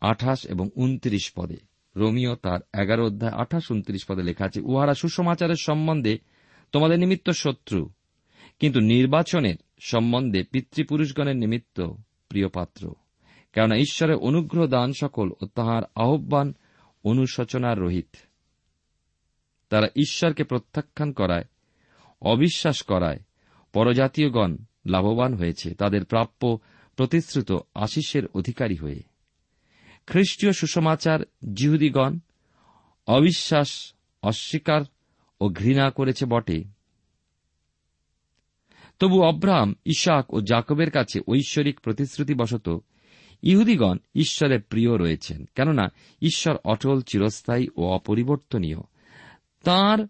আঠাশ 0.00 0.46
এবং 0.46 0.70
উনত্রিশ 0.74 1.32
পদে। 1.36 1.56
রোমিও 1.96 2.34
তার 2.34 2.60
এগারো 2.80 3.06
অধ্যায়, 3.06 3.32
আঠাশ, 3.32 3.70
উনত্রিশ 3.70 4.04
পদে 4.04 4.22
লেখা 4.22 4.44
আছে, 4.44 4.60
উহারা 4.60 4.94
সুসমাচারের 4.94 5.56
সম্বন্ধে 5.60 6.18
তোমাদের 6.72 6.98
নিমিত্ত 6.98 7.30
শত্রু, 7.30 7.90
কিন্তু 8.58 8.80
নির্বাচনের 8.80 9.54
সম্বন্ধে 9.80 10.42
পিতৃপুরুষগণের 10.42 11.36
নিমিত্ত 11.36 11.80
প্রিয় 12.28 12.48
পাত্র 12.48 12.94
কেননা 13.52 13.76
ঈশ্বরের 13.76 14.16
অনুগ্রহ 14.16 14.66
দান 14.66 14.92
সকল 14.92 15.30
ও 15.42 15.46
তাহার 15.46 15.82
আহ্বান 15.94 16.54
অনুশোচনার 17.04 17.80
রহিত। 17.80 18.16
তারা 19.70 19.86
ঈশ্বরকে 19.96 20.44
প্রত্যাখ্যান 20.44 21.12
করায়, 21.12 21.44
অবিশ্বাস 22.22 22.82
করায়, 22.82 23.18
পরজাতীয়গণ 23.72 24.56
লাভবান 24.86 25.34
হয়েছে, 25.34 25.74
তাদের 25.74 26.04
প্রাপ্য 26.04 26.58
প্রতিশ্রুত 26.96 27.52
আশিসের 27.74 28.22
অধিকারী 28.34 28.76
হয়ে। 28.76 29.02
খ্রিস্টীয় 30.06 30.52
সুসমাচার 30.52 31.20
জিহুদিগণ 31.54 32.18
অবিশ্বাস, 33.06 33.94
অস্বীকার 34.22 34.82
ও 35.40 35.48
ঘৃণা 35.48 35.90
করেছে 35.90 36.26
বটে। 36.26 36.64
তবু 38.98 39.22
অব্রাহাম 39.22 39.74
ইশাক 39.84 40.34
ও 40.34 40.40
জাকবের 40.40 40.90
কাছে 40.90 41.20
ঐশ্বরিক 41.28 41.80
প্রতিশ্রুতিবশত 41.80 42.82
ইহুদিগণ 43.42 43.96
ঈশ্বরের 44.14 44.62
প্রিয় 44.62 44.98
রয়েছেন, 44.98 45.44
কেননা 45.54 45.88
ঈশ্বর 46.22 46.56
অটল, 46.64 47.00
চিরস্থায়ী 47.00 47.68
ও 47.76 47.82
অপরিবর্তনীয়। 47.82 48.76
তাঁর 49.64 50.08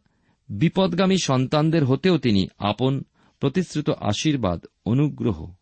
বিপদগামী 0.49 1.16
সন্তানদের 1.22 1.84
হতেও 1.84 2.18
তিনি 2.18 2.49
আপন, 2.58 3.02
প্রতিশ্রুত 3.40 3.90
আশীর্বাদ, 3.90 4.66
অনুগ্রহ, 4.84 5.54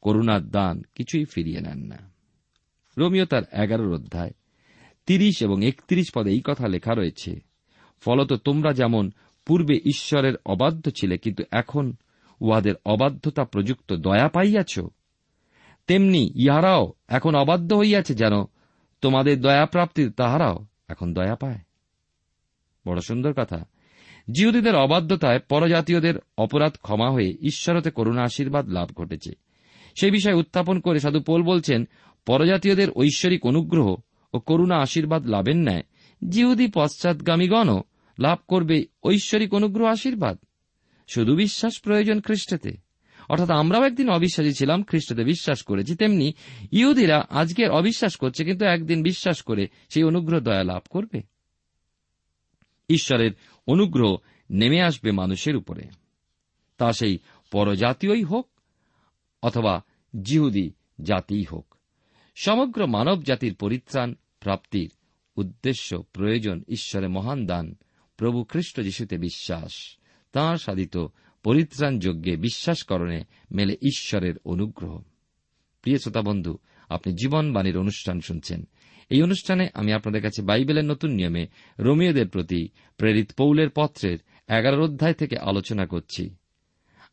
করুণার 0.00 0.50
দান 0.50 0.82
কিছুই 0.94 1.24
ফিরিয়ে 1.24 1.60
নেন 1.60 1.78
না। 1.78 2.12
রোমিও 2.98 3.24
তার 3.24 3.42
এগারোর 3.52 3.94
অধ্যায়, 3.94 4.30
তিরিশ 5.06 5.42
এবং 5.42 5.64
একত্রিশ 5.64 6.06
পদে 6.14 6.30
এই 6.30 6.40
কথা 6.44 6.68
লেখা 6.68 6.94
রয়েছে, 6.94 7.40
ফলত 8.00 8.32
তোমরা 8.32 8.72
যেমন 8.72 9.10
পূর্বে 9.46 9.80
ঈশ্বরের 9.84 10.34
অবাধ্য 10.46 10.90
ছিলে, 10.90 11.18
কিন্তু 11.18 11.42
এখন 11.50 11.96
উহাদের 12.40 12.74
অবাধ্যতা 12.86 13.44
প্রযুক্ত 13.44 13.92
দয়া 13.92 14.28
পাইয়াছ 14.28 14.80
তেমনি 15.86 16.32
ইহারাও 16.34 16.92
এখন 17.08 17.34
অবাধ্য 17.34 17.74
হইয়াছে 17.74 18.14
যেন 18.14 18.32
তোমাদের 19.00 19.40
দয়া 19.40 19.66
প্রাপ্তির 19.66 20.12
তাহারাও 20.12 20.66
এখন 20.88 21.14
দয়া 21.14 21.34
পায়। 21.34 21.58
বড় 22.86 23.00
সুন্দর 23.00 23.32
কথা। 23.32 23.64
জিহুদীদের 24.32 24.76
অবাধ্যতায় 24.76 25.38
পরজাতীয়দের 25.38 26.14
অপরাধ 26.38 26.72
ক্ষমা 26.82 27.10
হয়ে 27.10 27.36
ঈশ্বরতে 27.40 27.90
করুণা 27.90 28.22
আশীর্বাদ 28.22 28.68
লাভ 28.68 28.90
ঘটেছে। 28.92 29.30
সেই 30.00 30.10
বিষয়ে 30.10 30.34
উত্থাপন 30.34 30.80
করে 30.80 31.00
সাধু 31.00 31.20
পোল 31.20 31.42
বলছেন, 31.42 31.88
পরজাতীয়দের 32.26 32.90
ঐশ্বরিক 32.90 33.46
অনুগ্রহ 33.46 33.96
ও 34.32 34.38
করুণা 34.40 34.76
আশীর্বাদ 34.76 35.26
লাভের 35.26 35.56
ন্যায় 35.56 35.82
জিহুদি 36.28 36.66
পশ্চাৎগামীগণও 36.74 37.82
লাভ 38.18 38.38
করবে 38.48 38.84
ঐশ্বরিক 39.04 39.54
অনুগ্রহ 39.54 39.88
আশীর্বাদ। 39.88 40.38
শুধু 41.08 41.36
বিশ্বাস 41.36 41.80
প্রয়োজন 41.80 42.20
খ্রিস্টতে। 42.20 42.85
অর্থাৎ 43.28 43.50
আমরাও 43.50 43.84
একদিন 43.84 44.08
অবিশ্বাসী 44.08 44.52
ছিলাম 44.52 44.82
খ্রিস্টতে 44.82 45.24
বিশ্বাস 45.24 45.62
করেছি, 45.62 45.96
তেমনি 45.96 46.32
ইহুদিরা 46.70 47.26
আজকের 47.30 47.70
অবিশ্বাস 47.70 48.16
করছে, 48.16 48.44
কিন্তু 48.44 48.64
একদিন 48.64 49.02
বিশ্বাস 49.02 49.42
করে 49.42 49.68
সেই 49.88 50.02
অনুগ্রহ 50.02 50.40
দয়া 50.40 50.64
লাভ 50.64 50.82
করবে। 50.90 51.22
ঈশ্বরের 52.88 53.30
অনুগ্রহ 53.66 54.16
নেমে 54.50 54.82
আসবে 54.82 55.12
মানুষের 55.12 55.56
উপরে। 55.56 55.82
তা 56.78 56.92
সেই 56.92 57.18
পরজাতীয়ই 57.50 58.22
হোক 58.22 58.48
অথবা 59.42 59.82
জিহুদি 60.22 60.70
জাতিই 61.02 61.44
হোক। 61.52 61.74
সমগ্র 62.34 62.86
মানব 62.86 63.22
জাতির 63.22 63.54
পরিত্রাণ, 63.54 64.14
প্রাপ্তির 64.40 64.90
উদ্দেশ্য, 65.36 66.02
প্রয়োজন, 66.12 66.62
ঈশ্বরের 66.68 67.08
মহান 67.08 67.46
দান, 67.46 67.74
প্রভু 68.16 68.44
খ্রিস্ট 68.44 68.80
যিশুতে 68.80 69.18
বিশ্বাস 69.18 69.96
তাঁর 70.32 70.56
সাধিত 70.56 70.96
পরিত্রাণ 71.46 71.98
যোগ্যে 71.98 72.36
বিশ্বাসকরণে 72.36 73.24
মেলে 73.50 73.72
ঈশ্বরের 73.72 74.34
অনুগ্রহ। 74.44 75.02
প্রিয় 75.82 75.98
শ্রোতা 75.98 76.22
বন্ধু, 76.22 76.58
আপনি 76.88 77.12
জীবনবাণীর 77.12 77.78
অনুষ্ঠান 77.78 78.20
শুনছেন। 78.20 78.68
এই 79.10 79.22
অনুষ্ঠানে 79.22 79.68
আমি 79.74 79.92
আপনাদের 79.92 80.22
কাছে 80.22 80.42
বাইবেলের 80.42 80.84
নতুন 80.84 81.10
নিয়মে 81.10 81.46
রোমিওদের 81.78 82.28
প্রতি 82.28 82.68
প্রেরিত 82.96 83.32
পৌলের 83.32 83.70
পত্রের 83.70 84.18
এগারো 84.48 84.84
অধ্যায় 84.84 85.14
থেকে 85.14 85.38
আলোচনা 85.38 85.86
করছি। 85.86 86.34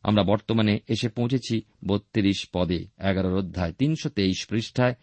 আমরা 0.02 0.22
বর্তমানে 0.22 0.78
এসে 0.88 1.08
পৌঁছেছি 1.08 1.62
বত্রিশ 1.86 2.48
পদে 2.52 2.86
এগারো 3.10 3.38
অধ্যায়, 3.38 3.72
তিনশো 3.72 4.08
তেইশ 4.08 4.46
পৃষ্ঠায়। 4.46 4.94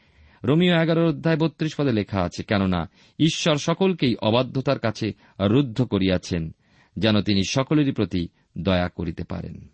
রোমিও 0.44 0.76
এগারো 0.76 1.10
অধ্যায়, 1.10 1.38
বত্রিশ 1.38 1.76
পদে 1.76 1.92
লেখা 1.92 2.22
আছে, 2.22 2.44
কেননা 2.44 2.90
ঈশ্বর 3.20 3.58
সকলকেই 3.58 4.16
অবাধ্যতার 4.16 4.80
কাছে 4.80 5.14
রুদ্ধ 5.40 5.82
করিয়াছেন, 5.82 6.56
যেন 6.98 7.22
তিনি 7.22 7.42
সকলেরই 7.50 7.92
প্রতি 7.92 8.28
দয়া 8.58 8.90
করিতে 8.90 9.24
পারেন। 9.24 9.68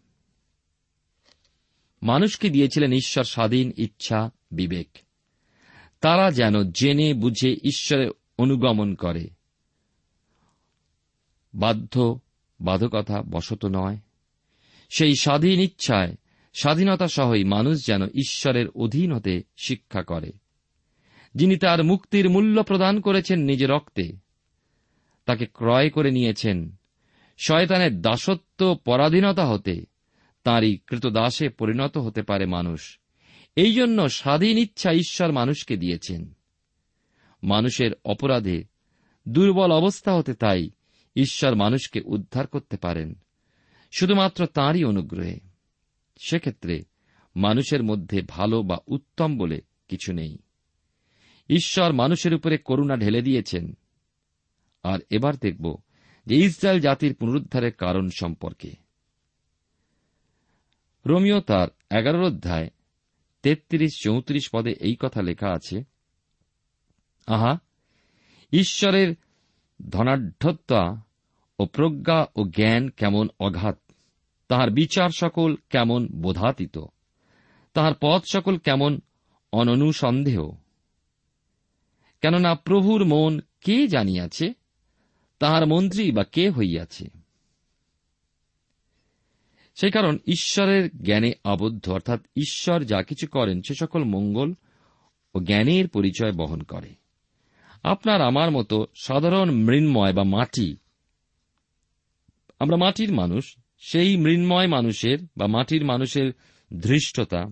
মানুষকে 2.03 2.49
দিয়েছিলেন 2.49 2.91
ঈশ্বর 2.91 3.23
স্বাধীন, 3.23 3.71
ইচ্ছা, 3.77 4.31
বিবেক। 4.51 4.87
তারা 6.01 6.31
যেন 6.31 6.71
জেনে 6.71 7.13
বুঝে 7.13 7.55
ঈশ্বরের 7.63 8.11
অনুগমন 8.37 8.95
করে। 8.95 9.29
বাধ্য, 11.53 12.19
বাধকতা 12.61 13.21
বশত 13.21 13.65
নয়। 13.65 13.97
সেই 14.89 15.15
স্বাধীন 15.15 15.59
ইচ্ছায়, 15.59 16.15
স্বাধীনতা 16.59 17.07
সহই 17.07 17.43
মানুষ 17.43 17.85
যেন 17.85 18.05
ঈশ্বরের 18.05 18.69
অধীন 18.69 19.11
হতে 19.11 19.43
শিক্ষা 19.57 20.03
করে। 20.03 20.31
যিনি 21.35 21.57
তার 21.57 21.83
মুক্তির 21.83 22.29
মূল্য 22.29 22.63
প্রদান 22.63 23.01
করেছেন 23.01 23.39
নিজ 23.39 23.65
রক্তে, 23.65 24.17
তাকে 25.25 25.45
ক্রয় 25.45 25.89
করে 25.89 26.11
নিয়েছেন 26.11 26.76
শয়তানের 27.37 28.01
দাসত্ব 28.01 28.77
পরাধীনতা 28.85 29.47
হতে 29.47 29.85
তাঁরই 30.43 30.79
কৃতদাসে 30.87 31.49
পরিণত 31.49 31.97
হতে 31.97 32.21
পারে 32.21 32.45
মানুষ। 32.45 32.99
এই 33.55 33.73
জন্য 33.73 34.09
স্বাধীন 34.09 34.57
ইচ্ছা 34.57 34.91
ঈশ্বর 34.91 35.31
মানুষকে 35.31 35.77
দিয়েছেন। 35.77 36.33
মানুষের 37.43 37.91
অপরাধে 38.05 38.63
দুর্বল 39.27 39.71
অবস্থা 39.71 40.15
হতে 40.15 40.33
তাই 40.33 40.69
ঈশ্বর 41.15 41.55
মানুষকে 41.55 42.01
উদ্ধার 42.05 42.47
করতে 42.47 42.77
পারেন, 42.77 43.19
শুধুমাত্র 43.91 44.45
তাঁরই 44.45 44.83
অনুগ্রহে। 44.83 45.39
সেক্ষেত্রে 46.17 46.83
মানুষের 47.35 47.83
মধ্যে 47.83 48.21
ভালো 48.27 48.63
বা 48.63 48.77
উত্তম 48.87 49.37
বলে 49.37 49.61
কিছু 49.87 50.13
নেই। 50.13 50.37
ঈশ্বর 51.49 51.93
মানুষের 51.93 52.33
উপরে 52.33 52.57
করুণা 52.57 52.97
ঢেলে 52.97 53.21
দিয়েছেন। 53.21 53.77
আর 54.83 54.99
এবার 55.09 55.35
দেখব 55.35 55.77
যে 56.27 56.35
ইসরায়েল 56.35 56.79
জাতির 56.79 57.15
পুনরুদ্ধারের 57.15 57.73
কারণ 57.73 58.09
সম্পর্কে। 58.09 58.71
রোমিও 61.05 61.39
তার 61.39 61.67
এগারোর 61.97 62.23
অধ্যায়, 62.23 62.69
তেত্রিশ, 63.41 64.01
চৌত্রিশ 64.03 64.49
পদে 64.53 64.71
এই 64.71 64.95
কথা 64.99 65.21
লেখা 65.21 65.49
আছে, 65.49 65.83
আহা, 67.27 67.59
ঈশ্বরের 68.51 69.15
ধনাঢ্যতা 69.89 71.03
ও 71.59 71.65
প্রজ্ঞা 71.65 72.25
ও 72.35 72.43
জ্ঞান 72.43 72.89
কেমন 72.89 73.29
অঘাত, 73.39 73.79
তাহার 74.47 74.71
বিচার 74.71 75.09
সকল 75.09 75.55
কেমন 75.55 76.07
বোধাতীত, 76.07 76.77
তাহার 77.73 77.93
পথ 78.01 78.23
সকল 78.31 78.57
কেমন 78.57 78.99
অননুসন্দেহ। 79.51 80.51
কেননা 82.21 82.55
প্রভুর 82.55 83.05
মন 83.05 83.39
কে 83.61 83.87
জানিয়াছে? 83.87 84.53
তাহার 85.39 85.67
মন্ত্রী 85.67 86.11
বা 86.11 86.23
কে 86.23 86.49
হইয়াছে? 86.49 87.05
সেই 89.75 89.91
কারণ 89.91 90.17
ঈশ্বরের 90.27 91.03
জ্ঞানে 91.03 91.33
আবদ্ধ, 91.43 91.89
অর্থাৎ 91.89 92.21
ঈশ্বর 92.35 92.83
যা 92.83 93.03
কিছু 93.03 93.27
করেন, 93.27 93.61
সে 93.61 93.73
সকল 93.79 94.03
মঙ্গল 94.03 94.53
ও 95.35 95.39
জ্ঞানের 95.39 95.87
পরিচয় 95.87 96.31
বহন 96.31 96.61
করে। 96.61 96.95
আপনার 97.83 98.21
আমার 98.21 98.51
মতো 98.51 98.85
সাধারণ 98.95 99.51
মৃন্ময় 99.51 100.13
বা 100.13 100.23
মাটি, 100.23 100.77
আমরা 102.59 102.77
মাটির 102.77 103.13
মানুষ, 103.13 103.57
সেই 103.79 104.17
মৃন্ময় 104.17 104.67
মানুষের 104.67 105.17
বা 105.37 105.47
মাটির 105.47 105.85
মানুষের 105.85 106.31
ধৃষ্টতা, 106.79 107.45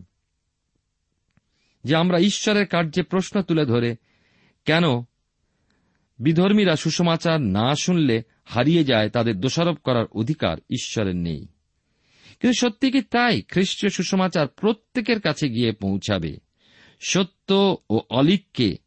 যে 1.84 1.95
আমরা 1.95 2.19
ঈশ্বরের 2.19 2.67
কার্যে 2.67 3.04
প্রশ্ন 3.04 3.41
তুলে 3.41 3.65
ধরে, 3.65 3.95
কেন 4.65 4.84
বিধর্মীরা 6.19 6.75
সুসমাচার 6.75 7.41
না 7.41 7.75
শুনলে 7.75 8.23
হারিয়ে 8.45 8.84
যায় 8.84 9.10
তাদের 9.10 9.39
দোষারোপ 9.39 9.78
করার 9.84 10.06
অধিকার 10.12 10.58
ঈশ্বরের 10.58 11.15
নেই। 11.15 11.47
কিন্তু 12.39 12.54
সত্যি 12.54 12.91
কি 12.91 13.01
তাই 13.01 13.41
খ্রিস্টীয় 13.41 13.89
সুসমাচার 13.89 14.47
প্রত্যেকের 14.47 15.21
কাছে 15.21 15.49
গিয়ে 15.49 15.71
পৌঁছাবে? 15.71 16.38
সত্য 16.99 17.78
ও 17.89 17.99
অলিককে 18.10 18.78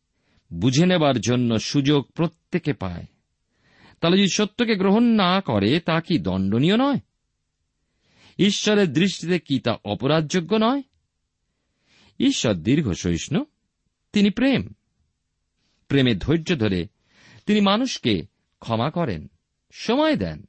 বুঝে 0.52 0.86
নেবার 0.86 1.20
জন্য 1.20 1.58
সুযোগ 1.58 2.02
প্রত্যেকে 2.02 2.72
পায়। 2.72 3.06
তাহলে 4.00 4.16
যদি 4.16 4.28
সত্যকে 4.28 4.74
গ্রহণ 4.76 5.02
না 5.02 5.40
করে, 5.40 5.80
তা 5.80 6.00
কি 6.00 6.18
দণ্ডনীয় 6.18 6.76
নয়? 6.76 6.98
ঈশ্বরের 8.38 8.92
দৃষ্টিতে 8.92 9.38
কি 9.38 9.60
তা 9.60 9.76
অপরাধযোগ্য 9.84 10.56
নয়? 10.56 10.82
ঈশ্বর 12.18 12.54
দীর্ঘ 12.54 12.92
সহিষ্ণু, 12.92 13.44
তিনি 14.12 14.30
প্রেম। 14.30 14.68
প্রেমে 15.88 16.14
ধৈর্য 16.14 16.58
ধরে 16.58 16.88
তিনি 17.48 17.60
মানুষকে 17.60 18.26
ক্ষমা 18.60 18.90
করেন, 18.90 19.30
সময় 19.72 20.16
দেন, 20.16 20.48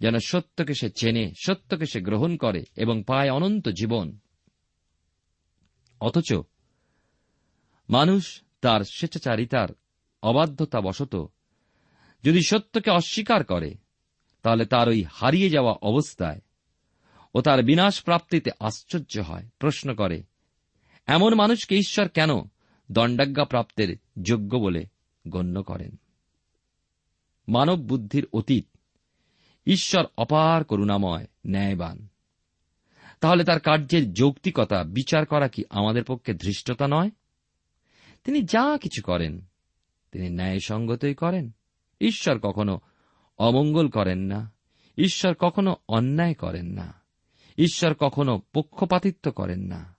যেন 0.00 0.18
সত্যকে 0.18 0.74
সে 0.74 0.90
চেনে, 0.90 1.32
সত্যকে 1.46 1.86
সে 1.86 2.00
গ্রহণ 2.00 2.36
করে 2.36 2.64
এবং 2.76 3.02
পায় 3.06 3.30
অনন্ত 3.30 3.68
জীবন। 3.68 4.18
অথচ 6.00 6.34
মানুষ 7.90 8.42
তার 8.60 8.80
স্বেচ্ছাচারিতার 8.80 9.68
অবাধ্যতা 10.22 10.80
বশত 10.80 11.26
যদি 12.22 12.42
সত্যকে 12.42 12.90
অস্বীকার 12.90 13.44
করে, 13.44 13.74
তাহলে 14.42 14.66
তার 14.66 14.88
ওই 14.88 15.04
হারিয়ে 15.10 15.50
যাওয়া 15.50 15.72
অবস্থায় 15.72 16.40
ও 17.34 17.40
তার 17.40 17.62
বিনাশ 17.62 18.02
প্রাপ্তিতে 18.02 18.50
আশ্চর্য 18.60 19.18
হয়, 19.18 19.48
প্রশ্ন 19.58 19.94
করে, 19.94 20.22
এমন 21.06 21.34
মানুষকে 21.34 21.76
ঈশ্বর 21.76 22.08
কেন 22.08 22.30
দণ্ডাজ্ঞা 22.92 23.44
প্রাপ্তের 23.44 23.96
যোগ্য 24.22 24.56
বলে 24.56 24.86
গণ্য 25.28 25.62
করেন? 25.62 25.96
মানব 27.48 27.76
বুদ্ধির 27.76 28.26
অতীত। 28.32 28.66
ঈশ্বর 29.66 30.04
অপার 30.18 30.64
করুণাময়, 30.64 31.26
ন্যায়বান। 31.46 32.08
তাহলে 33.20 33.44
তার 33.44 33.60
কার্যের 33.60 34.12
যৌক্তিকতা, 34.12 34.84
বিচার 34.84 35.26
করা 35.26 35.48
কি 35.48 35.64
আমাদের 35.70 36.04
পক্ষে 36.04 36.34
ধৃষ্টতা 36.34 36.86
নয়? 36.88 37.10
তিনি 38.24 38.42
যা 38.42 38.78
কিছু 38.78 39.02
করেন, 39.02 39.44
তিনি 40.12 40.30
ন্যায়সঙ্গতই 40.30 41.14
করেন। 41.14 41.52
ঈশ্বর 42.00 42.38
কখনো 42.38 42.80
অমঙ্গল 43.38 43.88
করেন 43.88 44.18
না। 44.18 44.52
ঈশ্বর 44.98 45.34
কখনো 45.34 45.76
অন্যায় 45.88 46.34
করেন 46.34 46.66
না। 46.66 46.94
ঈশ্বর 47.58 47.94
কখনো 47.94 48.42
পক্ষপাতিত্ব 48.52 49.30
করেন 49.30 49.60
না। 49.60 49.96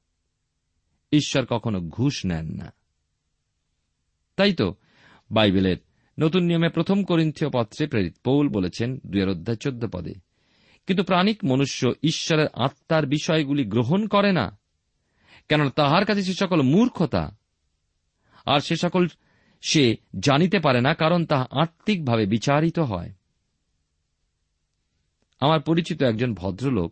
ঈশ্বর 1.11 1.45
কখনো 1.45 1.81
ঘুষ 1.81 2.25
নেন 2.25 2.51
না। 2.51 2.73
তাই 4.35 4.53
তো 4.53 4.75
বাইবেলের 5.31 5.77
নতুন 6.17 6.43
নিয়মে 6.43 6.69
প্রথম 6.69 6.97
করিন্থীয় 7.03 7.49
পত্রে 7.53 7.83
প্রেরিত 7.87 8.15
পৌল 8.23 8.45
বলেছেন 8.49 8.89
দুয়ের 9.05 9.29
অধ্যায় 9.29 9.57
চোদ্দ 9.57 9.83
পদে, 9.93 10.13
কিন্তু 10.87 11.03
প্রাণিক 11.03 11.37
মনুষ্য 11.45 11.81
ঈশ্বরের 12.03 12.47
আত্মার 12.55 13.03
বিষয়গুলি 13.05 13.63
গ্রহণ 13.65 14.07
করে 14.07 14.31
না, 14.31 14.45
কেননা 15.49 15.69
তাহার 15.69 16.03
কাছে 16.05 16.21
সে 16.23 16.33
সকল 16.33 16.61
মূর্খতা। 16.61 17.23
আর 18.45 18.59
সে 18.59 18.75
সকল 18.75 19.07
সে 19.63 19.83
জানিতে 20.19 20.57
পারে 20.59 20.81
না, 20.81 20.91
কারণ 20.93 21.21
তাহা 21.25 21.45
আত্মিকভাবে 21.51 22.25
বিচারিত 22.25 22.79
হয়। 22.79 23.11
আমার 25.41 25.59
পরিচিত 25.59 25.99
একজন 26.01 26.33
ভদ্রলোক 26.33 26.91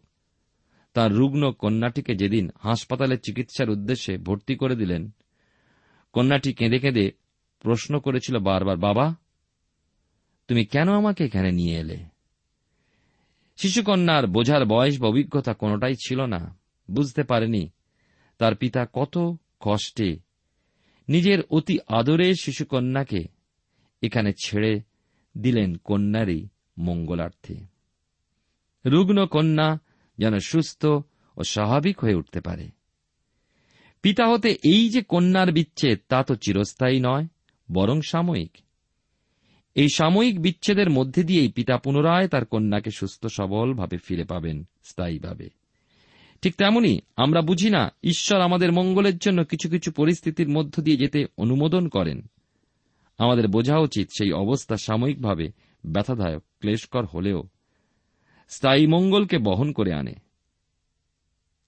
তার 0.93 1.09
রুগ্ন 1.13 1.43
কন্যাটিকে 1.51 2.13
যেদিন 2.15 2.45
হাসপাতালে 2.59 3.15
চিকিৎসার 3.17 3.69
উদ্দেশ্যে 3.69 4.13
ভর্তি 4.17 4.55
করে 4.55 4.75
দিলেন, 4.75 5.03
কন্যাটি 6.13 6.51
কেঁদে 6.53 6.79
কেঁদে 6.79 7.05
প্রশ্ন 7.65 7.99
করেছিল 7.99 8.38
বারবার, 8.39 8.78
বাবা, 8.78 9.15
তুমি 10.47 10.65
কেন 10.65 10.88
আমাকে 10.89 11.25
এখানে 11.25 11.51
নিয়ে 11.51 11.78
এলে? 11.80 11.97
শিশুকন্যার 13.58 14.28
বোঝার 14.28 14.65
বয়স 14.65 14.99
বা 14.99 15.08
অভিজ্ঞতা 15.08 15.54
কোনোটাই 15.54 15.95
ছিল 15.95 16.25
না, 16.25 16.58
বুঝতে 16.91 17.23
পারেনি। 17.23 17.69
তার 18.38 18.56
পিতা 18.56 18.88
কত 18.93 19.17
কষ্টে 19.60 20.19
নিজের 21.10 21.39
অতি 21.49 21.80
আদরের 21.88 22.34
শিশুকন্যাকে 22.34 23.23
এখানে 24.01 24.34
ছেড়ে 24.43 24.82
দিলেন 25.38 25.75
কন্যারই 25.75 26.47
মঙ্গলার্থে। 26.78 27.56
রুগ্ন 28.86 29.25
কন্যা 29.25 29.80
যেন 30.17 30.39
সুস্থ 30.39 30.86
ও 31.38 31.43
স্বাভাবিক 31.43 31.99
হয়ে 31.99 32.15
উঠতে 32.15 32.39
পারে। 32.41 32.67
পিতা 34.01 34.28
হতে 34.28 34.49
এই 34.63 34.89
যে 34.89 35.01
কন্যার 35.01 35.51
বিচ্ছেদ, 35.51 35.99
তা 36.10 36.23
তো 36.23 36.36
চিরস্থায়ী 36.36 36.99
নয়। 36.99 37.25
বরং 37.71 38.01
সাময়িক। 38.01 38.58
এই 39.75 39.88
সাময়িক 39.95 40.41
বিচ্ছেদের 40.41 40.89
মধ্যে 40.89 41.23
দিয়েই 41.23 41.51
পিতা 41.51 41.78
পুনরায় 41.78 42.28
তার 42.28 42.45
কন্যাকে 42.45 42.91
সুস্থ 42.91 43.25
সবলভাবে 43.25 43.97
ফিরে 43.97 44.23
পাবেন 44.23 44.67
স্থায়ীভাবে। 44.84 45.49
ঠিক 46.41 46.56
তেমনি 46.56 46.99
আমরা 47.15 47.41
বুঝি 47.41 47.69
না, 47.69 47.91
ঈশ্বর 48.04 48.41
আমাদের 48.41 48.71
মঙ্গলের 48.71 49.17
জন্য 49.17 49.43
কিছু 49.43 49.69
কিছু 49.69 49.91
পরিস্থিতির 49.91 50.49
মধ্য 50.49 50.82
দিয়ে 50.82 50.97
যেতে 50.97 51.25
অনুমোদন 51.38 51.88
করেন। 51.88 52.21
আমাদের 53.17 53.47
বোঝা 53.47 53.78
উচিত 53.78 54.08
সেই 54.17 54.32
অবস্থা 54.32 54.75
সাময়িকভাবে 54.75 55.51
ব্যথাদায়ক, 55.86 56.43
ক্লেশকর 56.60 57.06
হলেও 57.06 57.43
স্থায়ী 58.49 58.88
মঙ্গলকে 58.88 59.38
বহন 59.38 59.71
করে 59.71 59.93
আনে। 59.93 60.13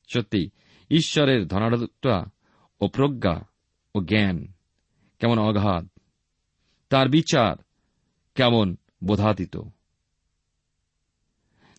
সত্যি 0.08 0.50
ঈশ্বরের 0.90 1.48
ধনাঢ্যতা 1.48 2.26
ও 2.82 2.88
প্রজ্ঞা 2.88 3.48
ও 3.96 4.02
জ্ঞান 4.02 4.54
কেমন 5.20 5.38
অগাধ 5.40 5.88
তার 6.90 7.10
বিচার 7.10 7.56
কেমন 8.36 8.76
বোধাতীত? 9.04 9.58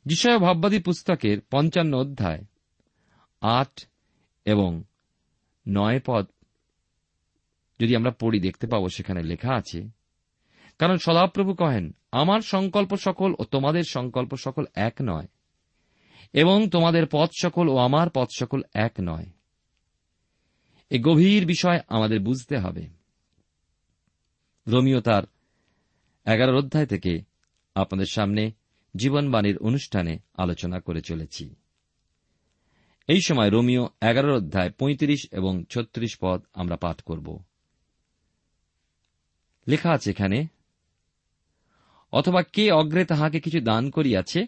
যিশয় 0.06 0.38
ভাববাদী 0.38 0.78
পুস্তকের 0.78 1.40
পঞ্চান্ন 1.40 1.96
অধ্যায়, 1.96 2.44
আট 3.40 3.86
এবং 4.44 4.82
নয় 5.68 6.00
পদ 6.06 6.26
যদি 7.80 7.96
আমরা 7.96 8.10
পড়ি, 8.10 8.40
দেখতে 8.40 8.66
পাব 8.66 8.88
সেখানে 8.88 9.22
লেখা 9.22 9.54
আছে, 9.54 9.88
কারণ 10.78 10.96
সদাপ্রভু 10.96 11.54
কহেন, 11.54 11.94
আমার 12.12 12.40
সংকল্প 12.40 12.96
সকল 12.96 13.34
ও 13.38 13.44
তোমাদের 13.44 13.82
সংকল্প 13.82 14.36
সকল 14.36 14.64
এক 14.74 14.94
নয়, 15.02 15.28
এবং 16.32 16.68
তোমাদের 16.68 17.04
পথ 17.12 17.30
সকল 17.42 17.68
ও 17.68 17.76
আমার 17.76 18.10
পথ 18.10 18.28
সকল 18.38 18.62
এক 18.74 18.92
নয়। 19.00 19.26
এ 20.90 20.98
গভীর 20.98 21.46
বিষয় 21.46 21.80
আমাদের 21.88 22.20
বুঝতে 22.20 22.58
হবে। 22.58 22.97
রোমিও 24.68 25.00
তার 25.00 25.22
এগারো 26.26 26.58
অধ্যায় 26.58 26.86
থেকে 26.86 27.22
আপনাদের 27.74 28.06
সামনে 28.06 28.50
জীবনবাণীর 28.96 29.58
অনুষ্ঠানে 29.58 30.18
আলোচনা 30.34 30.80
করে 30.80 31.00
চলেছি। 31.00 31.54
এই 33.08 33.20
সময় 33.20 33.50
রোমিও 33.50 33.88
এগারো 34.00 34.36
অধ্যায় 34.36 34.70
পঁয়ত্রিশ 34.70 35.28
এবং 35.32 35.64
ছত্রিশ 35.64 36.18
পদ 36.20 36.44
আমরা 36.52 36.76
পাঠ 36.76 37.00
করব। 37.00 37.38
লেখা 39.68 39.90
আছে 39.90 40.10
এখানে, 40.10 40.46
অথবা 42.12 42.42
কে 42.42 42.72
অগ্রে 42.72 43.04
তাহাকে 43.04 43.40
কিছু 43.40 43.60
দান 43.60 43.90
করিয়াছে, 43.90 44.46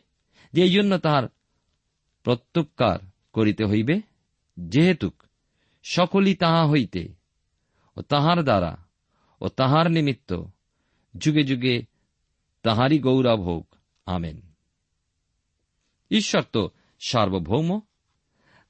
যে 0.53 0.63
এই 0.63 0.71
জন্য 0.71 0.99
তাহার 0.99 1.29
প্রত্যুপকার 2.23 2.99
করিতে 3.33 3.65
হইবে, 3.65 4.01
যেহেতু 4.57 5.11
সকলই 5.83 6.35
তাহা 6.35 6.69
হইতে 6.69 7.09
ও 7.97 8.03
তাহার 8.03 8.43
দ্বারা 8.43 8.90
ও 9.41 9.49
তাহার 9.49 9.91
নিমিত্ত 9.91 10.43
যুগে 11.19 11.43
যুগে 11.43 11.83
তাহারই 12.63 12.99
গৌরব 12.99 13.41
হোক। 13.41 13.75
আমেন। 14.07 14.41
ঈশ্বর 16.11 16.43
তো 16.53 16.71
সার্বভৌম 17.01 17.81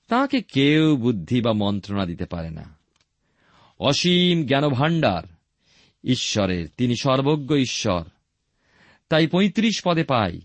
তাকে 0.09 0.43
কেউ 0.43 0.97
বুদ্ধি 0.97 1.41
বা 1.41 1.53
মন্ত্রণা 1.53 2.07
দিতে 2.07 2.27
পারে 2.27 2.51
না। 2.51 2.79
অসীম 3.79 4.47
জ্ঞানভাণ্ডার 4.47 5.23
ঈশ্বরের, 6.05 6.69
তিনি 6.77 6.95
সর্বজ্ঞ 7.01 7.57
ঈশ্বর, 7.57 8.05
তাই 9.09 9.27
পঁয়ত্রিশ 9.27 9.83
পদে 9.85 10.05
পাই। 10.05 10.41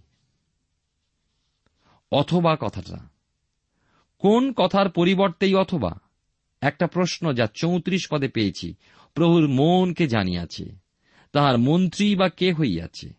অথবা 2.12 2.58
কথাটা, 2.60 2.98
কোন 4.18 4.54
কথার 4.54 4.90
পরিবর্তেই 4.90 5.56
অথবা? 5.56 6.00
একটা 6.62 6.88
প্রশ্ন 6.88 7.34
যা 7.34 7.48
চৌত্রিশ 7.54 8.08
পদে 8.12 8.28
পেয়েছি 8.28 8.74
প্রভুর 9.16 9.48
মনকে 9.48 10.08
জানিয়াছে, 10.08 10.66
তাহার 11.32 11.58
মন্ত্রী 11.58 12.16
বা 12.16 12.30
কে 12.30 12.54
হইয়াছে? 12.54 13.10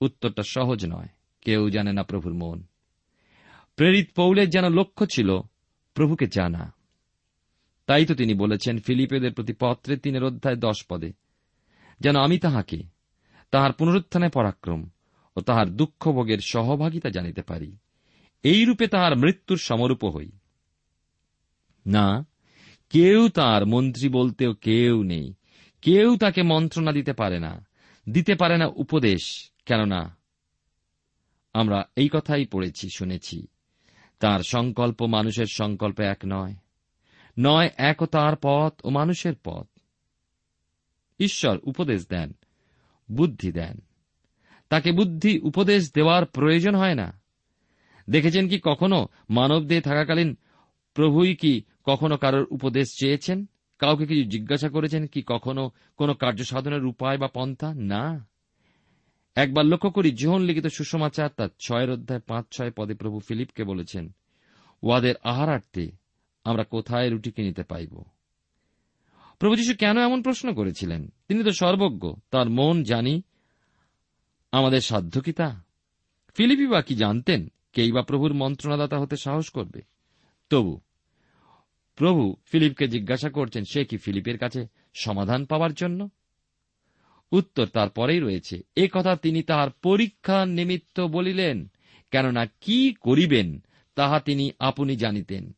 উত্তরটা 0.00 0.42
সহজ 0.42 0.86
নয়, 0.86 1.08
কেউ 1.40 1.70
জানে 1.70 1.92
না 1.92 2.02
প্রভুর 2.02 2.34
মন। 2.34 2.62
প্রেরিত 3.76 4.10
পৌলের 4.16 4.50
যেন 4.50 4.68
লক্ষ্য 4.68 5.06
ছিল, 5.06 5.40
প্রভুকে 5.94 6.26
জানা। 6.26 6.74
তাই 7.86 8.06
তো 8.06 8.14
তিনি 8.14 8.34
বলেছেন 8.34 8.78
ফিলিপেদের 8.78 9.32
প্রতি 9.32 9.52
পত্রে 9.60 9.96
তিনের 9.96 10.24
অধ্যায় 10.24 10.56
দশ 10.56 10.86
পদে, 10.88 11.12
যেন 12.00 12.16
আমি 12.16 12.38
তাহাকে, 12.38 12.82
তাহার 13.50 13.72
পুনরুত্থানে 13.72 14.28
পরাক্রম 14.28 14.88
ও 15.36 15.40
তাহার 15.40 15.68
দুঃখ 15.68 16.08
ভোগের 16.08 16.38
সহভাগিতা 16.38 17.10
জানিতে 17.10 17.42
পারি 17.42 17.76
এই 18.42 18.64
রূপে 18.64 18.86
তাহার 18.86 19.16
মৃত্যুর 19.16 19.58
সমরূপ 19.58 20.04
হই। 20.04 20.30
না 21.86 22.26
কেউ 22.92 23.28
তার 23.28 23.66
মন্ত্রী 23.66 24.08
বলতেও 24.08 24.54
কেউ 24.54 25.02
নেই। 25.02 25.34
কেউ 25.82 26.16
তাকে 26.16 26.42
মন্ত্রণা 26.42 26.92
দিতে 26.92 27.12
পারে 27.12 27.40
না। 27.40 27.66
দিতে 28.08 28.34
পারে 28.34 28.58
না 28.58 28.66
উপদেশ, 28.66 29.52
কেননা 29.66 30.16
আমরা 31.52 31.84
এই 31.96 32.08
কথাই 32.12 32.46
পড়েছি, 32.46 32.88
শুনেছি। 32.96 33.46
তার 34.20 34.40
সংকল্প 34.40 35.02
মানুষের 35.02 35.46
সংকল্প 35.52 36.00
এক 36.00 36.18
নয়। 36.26 36.54
নয় 37.38 37.70
এক 37.76 38.04
তার 38.04 38.36
পথ 38.42 38.80
ও 38.84 38.90
মানুষের 38.90 39.34
পথ। 39.44 39.66
ঈশ্বর 41.20 41.58
উপদেশ 41.62 42.06
দেন, 42.08 42.32
বুদ্ধি 43.12 43.52
দেন। 43.52 43.80
তাকে 44.68 44.92
বুদ্ধি, 44.92 45.38
উপদেশ 45.38 45.92
দেওয়ার 45.94 46.26
প্রয়োজন 46.26 46.74
হয় 46.74 46.94
না। 46.94 47.20
দেখেছেন 48.10 48.48
কি 48.48 48.60
কখনো 48.62 49.08
মানব 49.30 49.66
দেহে 49.66 49.80
থাকাকালীন 49.80 50.36
প্রভুই 50.94 51.34
কি 51.34 51.62
কখনো 51.84 52.16
কারোর 52.16 52.46
উপদেশ 52.50 52.88
চেয়েছেন? 53.00 53.48
কাউকে 53.78 54.06
কিছু 54.06 54.30
জিজ্ঞাসা 54.30 54.68
করেছেন 54.68 55.06
কি 55.06 55.22
কখনো 55.26 55.70
কোনো 55.96 56.14
কার্য 56.14 56.44
সাধনের 56.44 56.84
উপায় 56.84 57.18
বা 57.18 57.28
পন্থা? 57.28 57.74
না। 57.74 58.28
একবার 59.34 59.66
লক্ষ্য 59.66 59.90
করি 59.90 60.10
জীবন 60.10 60.42
লিখিত 60.42 60.66
সুষমাচার 60.66 61.28
তার 61.36 61.48
ছয়ের 61.60 61.90
অধ্যায় 61.90 62.20
পাঁচ 62.20 62.44
ছয় 62.52 62.70
পদে 62.70 62.94
প্রভু 62.94 63.20
ফিলিপকে 63.20 63.64
বলেছেন, 63.64 64.14
ওয়াদের 64.82 65.14
আহারার্থে 65.24 65.90
আমরা 66.44 66.64
কোথায় 66.64 67.10
রুটি 67.10 67.30
কিনিতে 67.30 67.62
পাইব? 67.62 68.02
প্রভু 69.38 69.56
যীশু 69.56 69.74
কেন 69.74 69.98
এমন 69.98 70.22
প্রশ্ন 70.22 70.54
করেছিলেন? 70.54 71.12
তিনি 71.28 71.44
তো 71.44 71.50
সর্বজ্ঞ, 71.50 72.12
তার 72.30 72.50
মন 72.50 72.82
জানি। 72.82 73.22
আমাদের 74.52 74.80
সাধ্য 74.80 75.20
কি 75.20 75.32
তা? 75.32 75.64
ফিলিপি 76.34 76.66
বা 76.66 76.82
কি 76.82 76.94
জানতেন? 76.94 77.48
কেই 77.72 77.92
বা 77.92 78.02
প্রভুর 78.02 78.34
মন্ত্রণাদাতা 78.34 78.98
হতে 78.98 79.16
সাহস 79.16 79.50
করবে? 79.50 79.80
তবু 80.50 80.80
প্রভু 81.96 82.36
ফিলিপকে 82.44 82.88
জিজ্ঞাসা 82.88 83.30
করছেন, 83.30 83.64
সে 83.64 83.84
কি 83.84 83.96
ফিলিপের 83.96 84.38
কাছে 84.38 84.66
সমাধান 84.94 85.44
পাওয়ার 85.44 85.72
জন্য? 85.72 86.08
উত্তর 87.32 87.66
তার 87.66 87.90
পরেই 87.90 88.20
রয়েছে, 88.20 88.62
এ 88.76 88.88
কথা 88.92 89.16
তিনি 89.16 89.42
তাহার 89.42 89.70
পরীক্ষা 89.70 90.46
নিমিত্ত 90.46 91.00
বলিলেন, 91.00 91.70
কেননা 92.10 92.46
কি 92.60 92.94
করিবেন 93.00 93.62
তাহা 93.94 94.20
তিনি 94.20 94.50
আপনি 94.58 94.96
জানিতেন। 94.96 95.52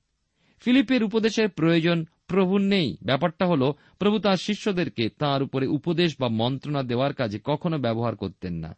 ফিলিপের 0.59 1.05
উপদেশের 1.05 1.49
প্রয়োজন 1.49 2.07
প্রভুর 2.27 2.61
নেই। 2.61 2.97
ব্যাপারটা 3.03 3.47
হল, 3.47 3.73
প্রভু 3.99 4.18
তাঁর 4.18 4.37
শিষ্যদেরকে 4.37 5.09
তাঁর 5.09 5.42
উপরে 5.42 5.66
উপদেশ 5.66 6.16
বা 6.20 6.29
মন্ত্রণা 6.29 6.83
দেওয়ার 6.83 7.14
কাজে 7.14 7.40
কখনো 7.44 7.79
ব্যবহার 7.79 8.16
করতেন 8.16 8.55
না। 8.55 8.77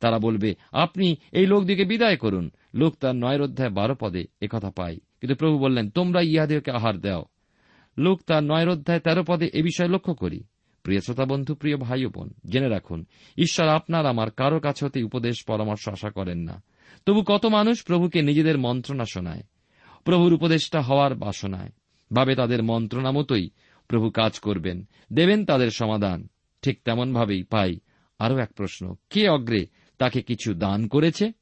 তারা 0.00 0.18
বলবে, 0.18 0.54
আপনি 0.72 1.16
এই 1.32 1.46
লোকদিকে 1.46 1.84
বিদায় 1.84 2.16
করুন। 2.16 2.50
লোক 2.74 2.96
তার 2.96 3.16
নয়ের 3.16 3.42
অধ্যায় 3.42 3.70
বারো 3.70 3.94
পদে 4.00 4.24
একথা 4.40 4.70
পাই 4.70 5.00
কিন্তু 5.20 5.34
প্রভু 5.34 5.58
বললেন, 5.58 5.90
তোমরা 5.90 6.20
ইহাদেরকে 6.20 6.70
আহার 6.70 7.00
দাও। 7.00 7.24
লোক 7.98 8.22
তার 8.26 8.44
নয় 8.44 8.68
অধ্যায় 8.68 9.00
তেরো 9.00 9.24
পদে 9.26 9.50
এ 9.52 9.62
বিষয়ে 9.62 9.88
লক্ষ্য 9.88 10.14
করি। 10.14 10.44
প্রিয় 10.82 11.00
শ্রোতা 11.00 11.24
বন্ধু, 11.24 11.54
প্রিয় 11.54 11.76
ভাই 11.76 12.06
বোন, 12.06 12.30
জেনে 12.52 12.68
রাখুন, 12.68 13.04
ঈশ্বর 13.38 13.68
আপনার 13.68 14.06
আমার 14.06 14.30
কারও 14.30 14.60
কাছে 14.60 14.86
হতে 14.86 15.02
উপদেশ, 15.02 15.44
পরামর্শ 15.46 15.88
আশা 15.88 16.10
করেন 16.10 16.38
না। 16.38 16.62
তবু 17.06 17.22
কত 17.26 17.46
মানুষ 17.46 17.84
প্রভুকে 17.84 18.22
নিজেদের 18.22 18.58
মন্ত্রণা 18.58 19.04
শোনায়। 19.04 19.42
প্রভুর 20.04 20.32
উপদেষ্টা 20.32 20.80
হওয়ার 20.80 21.14
বাসনায়। 21.14 21.70
ভাবে 22.12 22.34
তাদের 22.34 22.62
মন্ত্রণা 22.62 23.10
মতোই 23.10 23.50
প্রভু 23.88 24.10
কাজ 24.10 24.38
করবেন, 24.38 24.88
দেবেন 25.12 25.44
তাদের 25.44 25.70
সমাধান। 25.70 26.28
ঠিক 26.62 26.82
তেমনভাবেই 26.84 27.42
পাই 27.42 27.78
আরও 28.18 28.38
এক 28.38 28.52
প্রশ্ন, 28.52 28.94
কে 29.10 29.28
অগ্রে 29.28 29.66
তাকে 29.98 30.22
কিছু 30.22 30.54
দান 30.54 30.88
করেছে? 30.88 31.32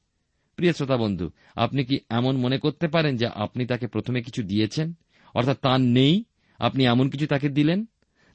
প্রিয় 0.59 0.73
শ্রোতা 0.73 0.97
বন্ধু, 0.97 1.31
আপনি 1.57 1.85
কি 1.85 2.01
এমন 2.11 2.37
মনে 2.37 2.59
করতে 2.59 2.89
পারেন 2.89 3.17
যে 3.17 3.27
আপনি 3.27 3.67
তাকে 3.67 3.87
প্রথমে 3.87 4.23
কিছু 4.23 4.43
দিয়েছেন? 4.43 4.93
অর্থাৎ 5.35 5.59
তার 5.61 5.81
নেই, 5.81 6.25
আপনি 6.59 6.85
এমন 6.85 7.11
কিছু 7.11 7.27
তাকে 7.27 7.49
দিলেন? 7.49 7.87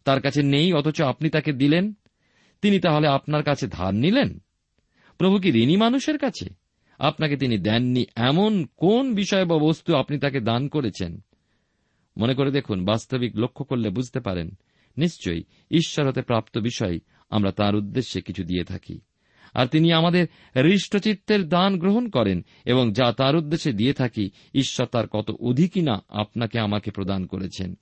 তার 0.03 0.21
কাছে 0.21 0.43
নেই, 0.43 0.73
অথচ 0.73 1.01
আপনি 1.01 1.29
তাকে 1.29 1.53
দিলেন? 1.53 1.93
তিনি 2.62 2.79
তাহলে 2.79 3.07
আপনার 3.07 3.43
কাছে 3.43 3.67
ধার 3.67 3.95
নিলেন? 3.95 4.39
প্রভু 5.17 5.39
কি 5.39 5.49
ঋণী 5.49 5.77
মানুষের 5.77 6.17
কাছে? 6.17 6.49
আপনাকে 6.99 7.38
তিনি 7.38 7.57
দেননি 7.57 8.05
এমন 8.15 8.67
কোন 8.77 9.13
বিষয় 9.13 9.45
বা 9.45 9.57
বস্তু 9.57 9.95
আপনি 9.95 10.19
তাকে 10.19 10.39
দান 10.39 10.67
করেছেন? 10.67 11.21
মনে 12.17 12.33
করে 12.33 12.51
দেখুন, 12.51 12.86
বাস্তবিক 12.86 13.36
লক্ষ্য 13.36 13.65
করলে 13.65 13.89
বুঝতে 13.89 14.19
পারেন, 14.19 14.51
নিশ্চয়ই 14.97 15.43
ঈশ্বর 15.71 16.07
হতে 16.07 16.21
প্রাপ্ত 16.21 16.57
বিষয় 16.57 16.99
আমরা 17.29 17.51
তার 17.51 17.75
উদ্দেশ্যে 17.75 18.21
কিছু 18.21 18.43
দিয়ে 18.43 18.63
থাকি। 18.63 18.99
আর 19.53 19.65
তিনি 19.65 19.93
আমাদের 19.93 20.27
হৃষ্টচিত্তের 20.55 21.49
দান 21.49 21.79
গ্রহণ 21.79 22.09
করেন 22.09 22.45
এবং 22.65 22.93
যা 22.93 23.11
তার 23.11 23.35
উদ্দেশ্যে 23.35 23.73
দিয়ে 23.73 23.93
থাকি, 23.93 24.29
ঈশ্বর 24.53 24.87
তার 24.87 25.07
কত 25.07 25.31
অধিকই 25.31 25.81
না 25.81 26.03
আপনাকে 26.09 26.59
আমাকে 26.59 26.91
প্রদান 26.91 27.25
করেছেন। 27.25 27.75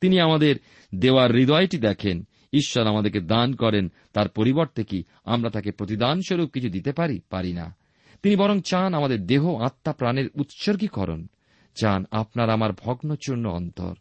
তিনি 0.00 0.20
আমাদের 0.20 0.56
দেওয়ার 0.94 1.32
হৃদয়টি 1.32 1.78
দেখেন, 1.78 2.26
ঈশ্বর 2.52 2.86
আমাদেরকে 2.86 3.20
দান 3.20 3.54
করেন, 3.54 3.92
তার 4.12 4.28
পরিবর্তে 4.28 4.84
কি 4.84 5.04
আমরা 5.24 5.50
তাকে 5.50 5.72
প্রতিদানস্বরূপ 5.72 6.50
কিছু 6.50 6.68
দিতে 6.68 6.92
পারি? 6.92 7.20
পারি 7.30 7.52
না। 7.52 7.76
তিনি 8.22 8.36
বরং 8.36 8.60
চান 8.60 8.94
আমাদের 8.94 9.26
দেহ, 9.26 9.56
আত্মা, 9.56 9.92
প্রাণের 9.92 10.28
উৎসর্গীকরণ। 10.34 11.26
চান 11.74 12.04
আপনার 12.10 12.50
আমার 12.50 12.72
ভগ্নচূর্ণ 12.72 13.48
অন্তর। 13.48 13.94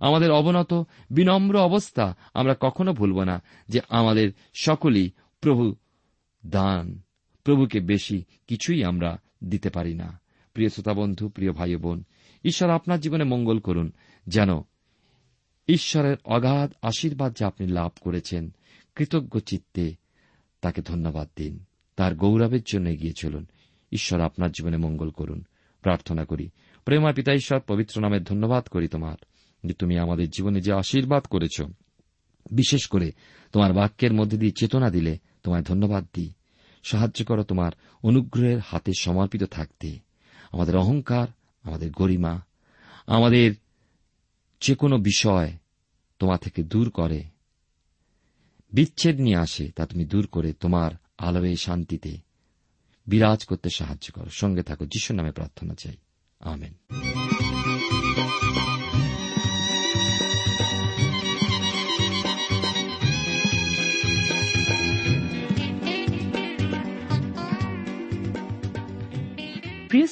আমাদের 0.00 0.30
অবনত, 0.30 0.74
বিনম্র 1.10 1.60
অবস্থা 1.60 2.16
আমরা 2.34 2.56
কখনো 2.60 2.92
ভুলব 2.92 3.22
না 3.22 3.42
যে 3.68 3.80
আমাদের 3.88 4.30
সকলেই 4.54 5.10
প্রভু 5.40 5.74
দান। 6.46 7.00
প্রভুকে 7.44 7.80
বেশি 7.80 8.24
কিছুই 8.46 8.84
আমরা 8.84 9.18
দিতে 9.44 9.70
পারি 9.70 9.94
না। 9.94 10.20
প্রিয় 10.52 10.68
শ্রোতা 10.68 10.92
বন্ধু 10.92 11.28
প্রিয় 11.28 11.52
ভাই 11.52 11.76
বোন 11.76 12.04
ঈশ্বর 12.44 12.70
আপনার 12.70 13.00
জীবনে 13.00 13.24
মঙ্গল 13.24 13.58
করুন। 13.58 13.92
যেন 14.26 14.48
ঈশ্বরের 15.68 16.16
অগাধ 16.24 16.72
আশীর্বাদ 16.82 17.36
যা 17.36 17.46
আপনি 17.46 17.66
লাভ 17.66 17.90
করেছেন, 18.00 18.54
কৃতজ্ঞ 18.94 19.38
চিত্তে 19.38 19.94
তাকে 20.60 20.82
ধন্যবাদ 20.82 21.28
দিন। 21.36 21.64
তার 21.96 22.14
গৌরবের 22.14 22.60
জন্য 22.72 22.88
এগিয়ে 22.88 23.12
চলুন। 23.18 23.46
ঈশ্বর 23.92 24.20
আপনার 24.20 24.50
জীবনে 24.50 24.76
মঙ্গল 24.76 25.10
করুন। 25.10 25.44
প্রার্থনা 25.80 26.24
করি 26.24 26.50
প্রেমা 26.84 27.12
পিতা 27.12 27.32
ঈশ্বর, 27.32 27.60
পবিত্র 27.60 28.02
নামে 28.02 28.20
ধন্যবাদ 28.20 28.66
করি 28.66 28.88
তোমার, 28.88 29.16
যে 29.64 29.74
তুমি 29.74 29.98
আমাদের 29.98 30.30
জীবনে 30.30 30.60
যে 30.60 30.72
আশীর্বাদ 30.72 31.24
করেছ, 31.24 31.62
বিশেষ 32.50 32.86
করে 32.86 33.12
তোমার 33.52 33.72
বাক্যের 33.72 34.12
মধ্যে 34.12 34.38
দিয়ে 34.38 34.52
চেতনা 34.60 34.90
দিলে 34.90 35.18
তোমায় 35.46 35.62
ধন্যবাদ 35.62 36.06
দিই। 36.14 36.32
সাহায্য 36.82 37.24
করো 37.24 37.42
তোমার 37.42 37.72
অনুগ্রহের 38.02 38.58
হাতে 38.58 38.92
সমর্পিত 38.98 39.44
থাকতে। 39.44 39.98
আমাদের 40.52 40.76
অহংকার, 40.76 41.28
আমাদের 41.62 41.90
গরিমা, 41.90 42.40
আমাদের 43.06 43.54
যে 44.60 44.74
কোনো 44.74 44.98
বিষয় 44.98 45.52
তোমা 46.18 46.36
থেকে 46.36 46.62
দূর 46.62 46.90
করে। 46.90 47.24
বিচ্ছেদ 48.72 49.20
নিয়ে 49.20 49.36
আসে 49.36 49.70
তা 49.70 49.86
তুমি 49.86 50.04
দূর 50.04 50.26
করে 50.26 50.52
তোমার 50.52 50.90
আলোয় 51.18 51.56
শান্তিতে 51.56 52.18
বিরাজ 53.06 53.44
করতে 53.44 53.70
সাহায্য 53.70 54.12
করো। 54.12 54.30
সঙ্গে 54.30 54.62
থাকো, 54.62 54.86
যিশুর 54.86 55.16
নামে 55.16 55.32
প্রার্থনা 55.32 55.74
চাই। 55.74 55.96
আমেন। 56.40 56.74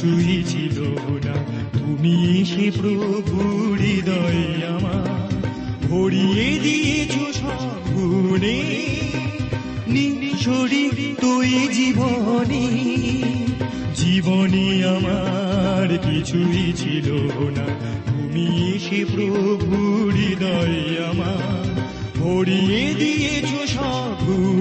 কিছুই 0.00 0.36
ছিল 0.44 0.78
না 1.26 1.36
তুমি 1.74 2.16
সে 2.44 2.66
প্রভু 2.78 3.38
হৃদয় 3.74 4.42
আমার 4.68 5.08
ভরিয়ে 5.84 6.48
দিয়েছ 6.64 7.14
সগুণে 7.38 8.58
নিঃসরি 9.94 10.84
তুই 11.22 11.50
জীবনে 11.76 12.64
জীবনে 14.00 14.66
আমার 14.94 15.88
কিছুই 16.06 16.64
ছিল 16.72 17.08
না 17.56 17.66
তুমি 18.08 18.48
সে 18.84 19.00
প্রভু 19.12 19.76
হৃদয় 20.16 20.78
আমার 21.10 21.64
ভরিয়ে 22.18 22.82
দিয়েছ 22.94 23.50
সগুণে 23.72 24.57